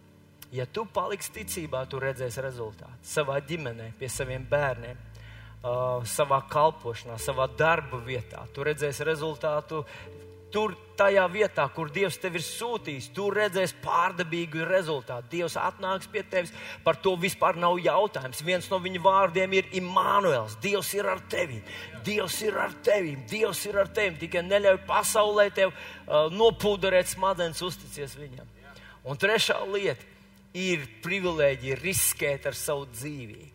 [0.52, 5.00] Ja tu paliksi ticībā, tu redzēsi rezultātu savā ģimenē, pie saviem bērniem,
[5.60, 8.44] uh, savā kalpošanā, savā darba vietā.
[8.54, 9.82] Tu redzēsi rezultātu
[10.48, 15.28] Tur, tajā vietā, kur Dievs tevi ir sūtījis, tur redzēs pārdabīgu rezultātu.
[15.34, 16.54] Dievs atnāks pie tevis.
[16.84, 18.40] Par to vispār nav jautājums.
[18.46, 20.56] Viens no viņa vārdiem ir Imānuēls.
[20.64, 21.60] Dievs ir ar tevi.
[22.06, 23.12] Dievs ir ar tevi.
[23.28, 24.16] Dievs ir ar tevi.
[24.24, 28.48] Tikai neļauj pasaulē tev uh, nopūderēt smadzenes, uzticies viņam.
[29.08, 30.04] Un trešā lieta
[30.56, 33.54] ir privilēģija riskēt ar savu dzīvību.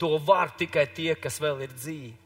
[0.00, 2.21] To var tikai tie, kas vēl ir dzīvi.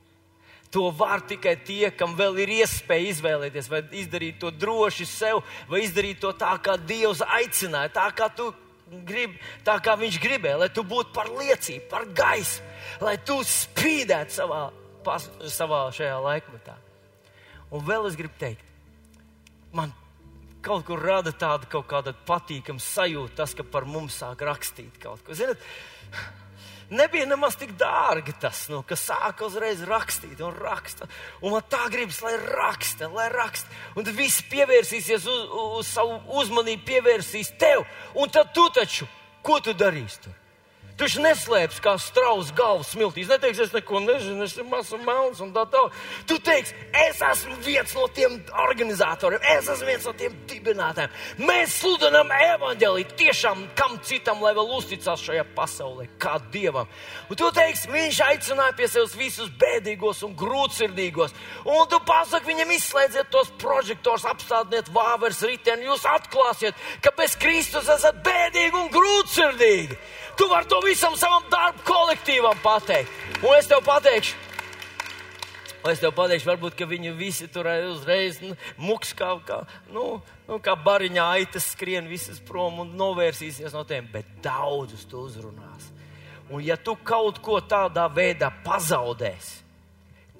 [0.75, 5.85] To var tikai tie, kam vēl ir iespēja izvēlēties, vai izdarīt to droši sev, vai
[5.85, 8.51] izdarīt to tā, kā Dievs aicināja, tā kā tu
[9.07, 12.67] gribi, tā kā Viņš gribēja, lai tu būtu par liecību, par gaismu,
[13.07, 14.65] lai tu spīdētu savā,
[15.07, 16.77] pas, savā šajā laikmetā.
[17.75, 18.67] Un vēl es gribu teikt,
[19.75, 19.95] man
[20.67, 25.23] kaut kur rada tāda kaut kāda patīkama sajūta, tas, ka par mums sāk rakstīt kaut
[25.27, 25.35] ko.
[25.37, 25.63] Ziniet,
[26.91, 31.09] nebija nemaz tik dārgi tas, nu, ka sāka uzreiz rakstīt un raksta.
[31.43, 33.71] Un man tā gribas, lai raksta, lai raksta.
[33.99, 35.45] Un viss pievērsīsies uz,
[35.81, 37.85] uz savu uzmanību, pievērsīs tev.
[38.15, 39.09] Un tad tu taču,
[39.43, 40.43] ko tu darīsi tur?
[40.97, 43.29] Tu taču neslēpsi kā strauss galvas smiltīs.
[43.29, 45.93] Neteiks, es neko nezinu, es esmu mazs un melns un tā tālāk.
[46.25, 46.73] Tu teiksi,
[47.03, 51.13] es esmu viens no tiem organizatoriem, es esmu viens no tiem dibinātājiem.
[51.45, 56.89] Mēs sludinām evaņģēlīju tiešām kam citam, lai vēl uzticās šajā pasaulē, kā dievam.
[57.29, 61.37] Un tu teiksi, viņš aicināja pie sevis visus bēdīgos un grūtsirdīgos.
[61.69, 67.93] Un tu pasaki viņam, izslēdziet tos prožektors, apstādiet vāveres riteni, jūs atklāsiet, ka bez Kristus
[67.99, 70.01] esat bēdīgi un grūtsirdīgi.
[70.37, 73.13] Tu vari to visam savam darbu kolektīvam pateikt.
[73.43, 74.37] Un es tev pateikšu,
[75.87, 79.61] Un es tev pateikšu, varbūt viņi visi tur uzreiz nu, muks kā, kā,
[79.95, 80.17] nu,
[80.49, 85.93] nu, kā bariņā aitas skrien visas prom un novērsīsies no tiem, bet daudzus tu uzrunās.
[86.51, 89.63] Un ja tu kaut ko tādā veidā pazaudēsi,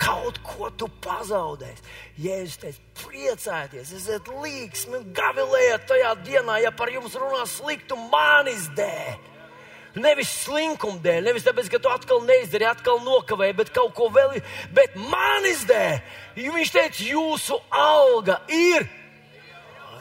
[0.03, 1.87] kaut ko tu pazaudēsi,
[2.27, 8.67] Jēzus teica, priecājieties, esiet līgsmi un gavilējiet tajā dienā, ja par jums runā sliktu manis
[8.75, 9.36] dēļ
[9.97, 14.37] Nevis slinkuma dēļ, nevis tāpēc, ka tu atkal neizdarīji, atkal nokavēji, bet kaut ko vēl
[14.37, 14.57] ir.
[14.77, 16.03] Bet manis dēļ,
[16.37, 18.85] viņš teica, jūsu alga ir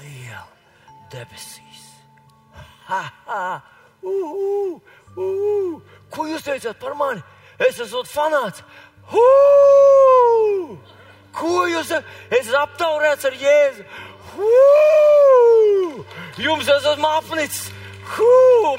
[0.02, 0.44] liela
[1.14, 1.86] debesīs.
[2.90, 3.46] Ha, ha,
[4.04, 4.76] uh, uh,
[5.16, 5.96] uh.
[6.12, 7.24] Ko jūs teicāt par mani?
[7.60, 8.64] Es esmu fanāts.
[9.08, 10.76] Uh!
[11.36, 12.12] Ko jūs teicāt?
[12.32, 13.88] Es esmu aptaurēts ar Jēzu.
[14.36, 16.04] Uh!
[16.44, 17.72] Jums esmu apnicis.
[18.06, 18.30] Hū,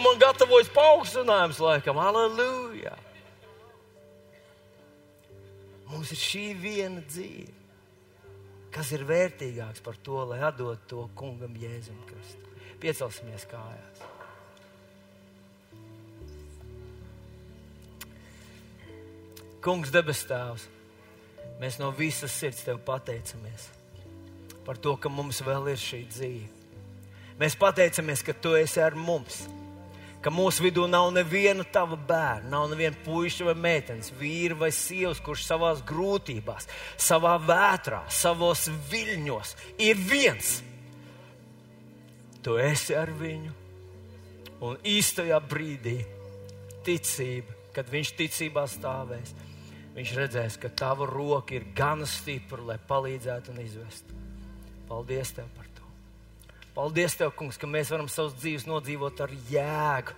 [0.04, 2.94] man gatavojas paaugstinājums, laikam, aleluja!
[5.90, 7.54] Mums ir šī viena dzīve.
[8.74, 12.50] Kas ir vērtīgāks par to, lai atdotu to kungam Jēzum Kristum?
[12.82, 14.02] Piecelsimies kājās.
[19.64, 20.68] Kungs, debes Tēvs,
[21.62, 23.70] mēs no visas sirds Tev pateicamies
[24.66, 26.55] par to, ka mums vēl ir šī dzīve.
[27.40, 29.42] Mēs pateicamies, ka tu esi ar mums.
[30.24, 35.20] Ka mūsu vidū nav neviena tava bērna, nav neviena puika vai meitenes, vīra vai sievas,
[35.22, 36.66] kurš savā grūtībās,
[36.98, 39.52] savā vētrā, savos viļņos
[39.86, 40.56] ir viens.
[42.42, 43.52] Tu esi ar viņu,
[44.66, 45.98] un īstajā brīdī
[46.86, 49.34] ticība, kad viņš ticībā stāvēs,
[49.94, 54.22] viņš redzēs, ka tava roka ir gana stipra, lai palīdzētu un izvestu.
[54.88, 55.75] Paldies tev par to!
[56.76, 60.12] Paldies, Tev, Kungs, ka mēs varam savus dzīves nodzīvot ar jēgu.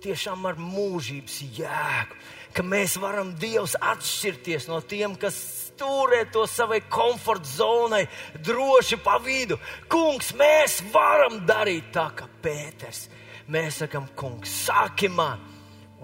[0.00, 2.18] Tiešām ar mūžības jēgu,
[2.54, 5.36] ka mēs varam Dievs atšķirties no tiem, kas
[5.66, 8.04] stūrē to savai komforta zonai,
[8.38, 9.58] droši pa vidu.
[9.90, 13.08] Kungs, mēs varam darīt tā, kā Pēters.
[13.50, 15.42] Mēs sakam, Kungs, sāki man,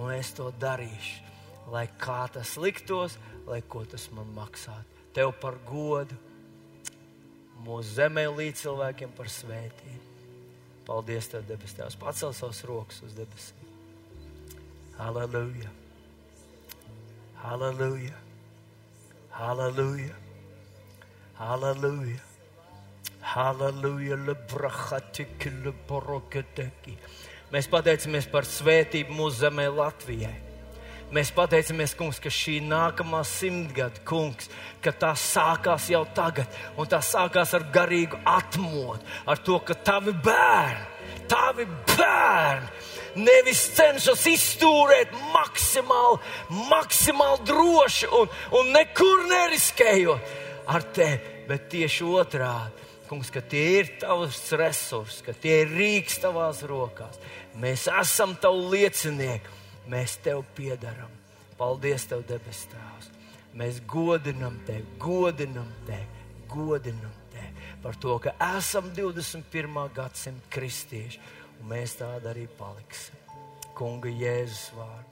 [0.02, 1.22] un es to darīšu.
[1.70, 5.06] Lai kā tas liktos, lai ko tas man maksātu.
[5.14, 6.18] Tev par godu,
[7.64, 10.02] mūsu zemē līdz cilvēkiem par svētību.
[10.86, 11.96] Paldies, Tev, debes Tēvs.
[11.98, 13.66] Pacel savus rokas uz debesīm.
[14.96, 15.72] Halleluja!
[17.42, 18.14] Halleluja!
[19.34, 20.14] Halleluja!
[21.40, 22.22] Halleluja!
[23.34, 24.16] Halleluja!
[24.28, 26.96] Lebrahatiki, leborokateki.
[27.52, 30.45] Mēs pateicamies par svētību mūsu zemē Latvijai.
[31.14, 34.48] Mēs pateicamies, kungs, ka šī nākamā simtgada, kungs,
[34.82, 40.16] ka tā sākās jau tagad, un tā sākās ar garīgu atmodu, ar to, ka tavi
[40.26, 46.18] bērni, tavi bērni nevis cenšas izturēt maksimāli,
[46.72, 50.34] maksimāli droši un, un nekur neriskējot
[50.74, 52.84] ar tevi, bet tieši otrādi.
[53.06, 57.20] Kungs, ka tie ir tavs resursi, ka tie ir rīks tavās rokās.
[57.62, 59.55] Mēs esam tavu liecinieki
[59.90, 61.12] mēs tev piedaram.
[61.56, 63.12] Paldies, Tev, debes Tēvs!
[63.56, 69.76] Mēs godinam Tevi, godinam Tevi, godinam Tevi par to, ka esam 21.
[69.94, 71.20] gadsimta kristieši,
[71.60, 73.20] un mēs tādi arī paliksim.
[73.76, 75.05] Kunga Jēzus vārdā.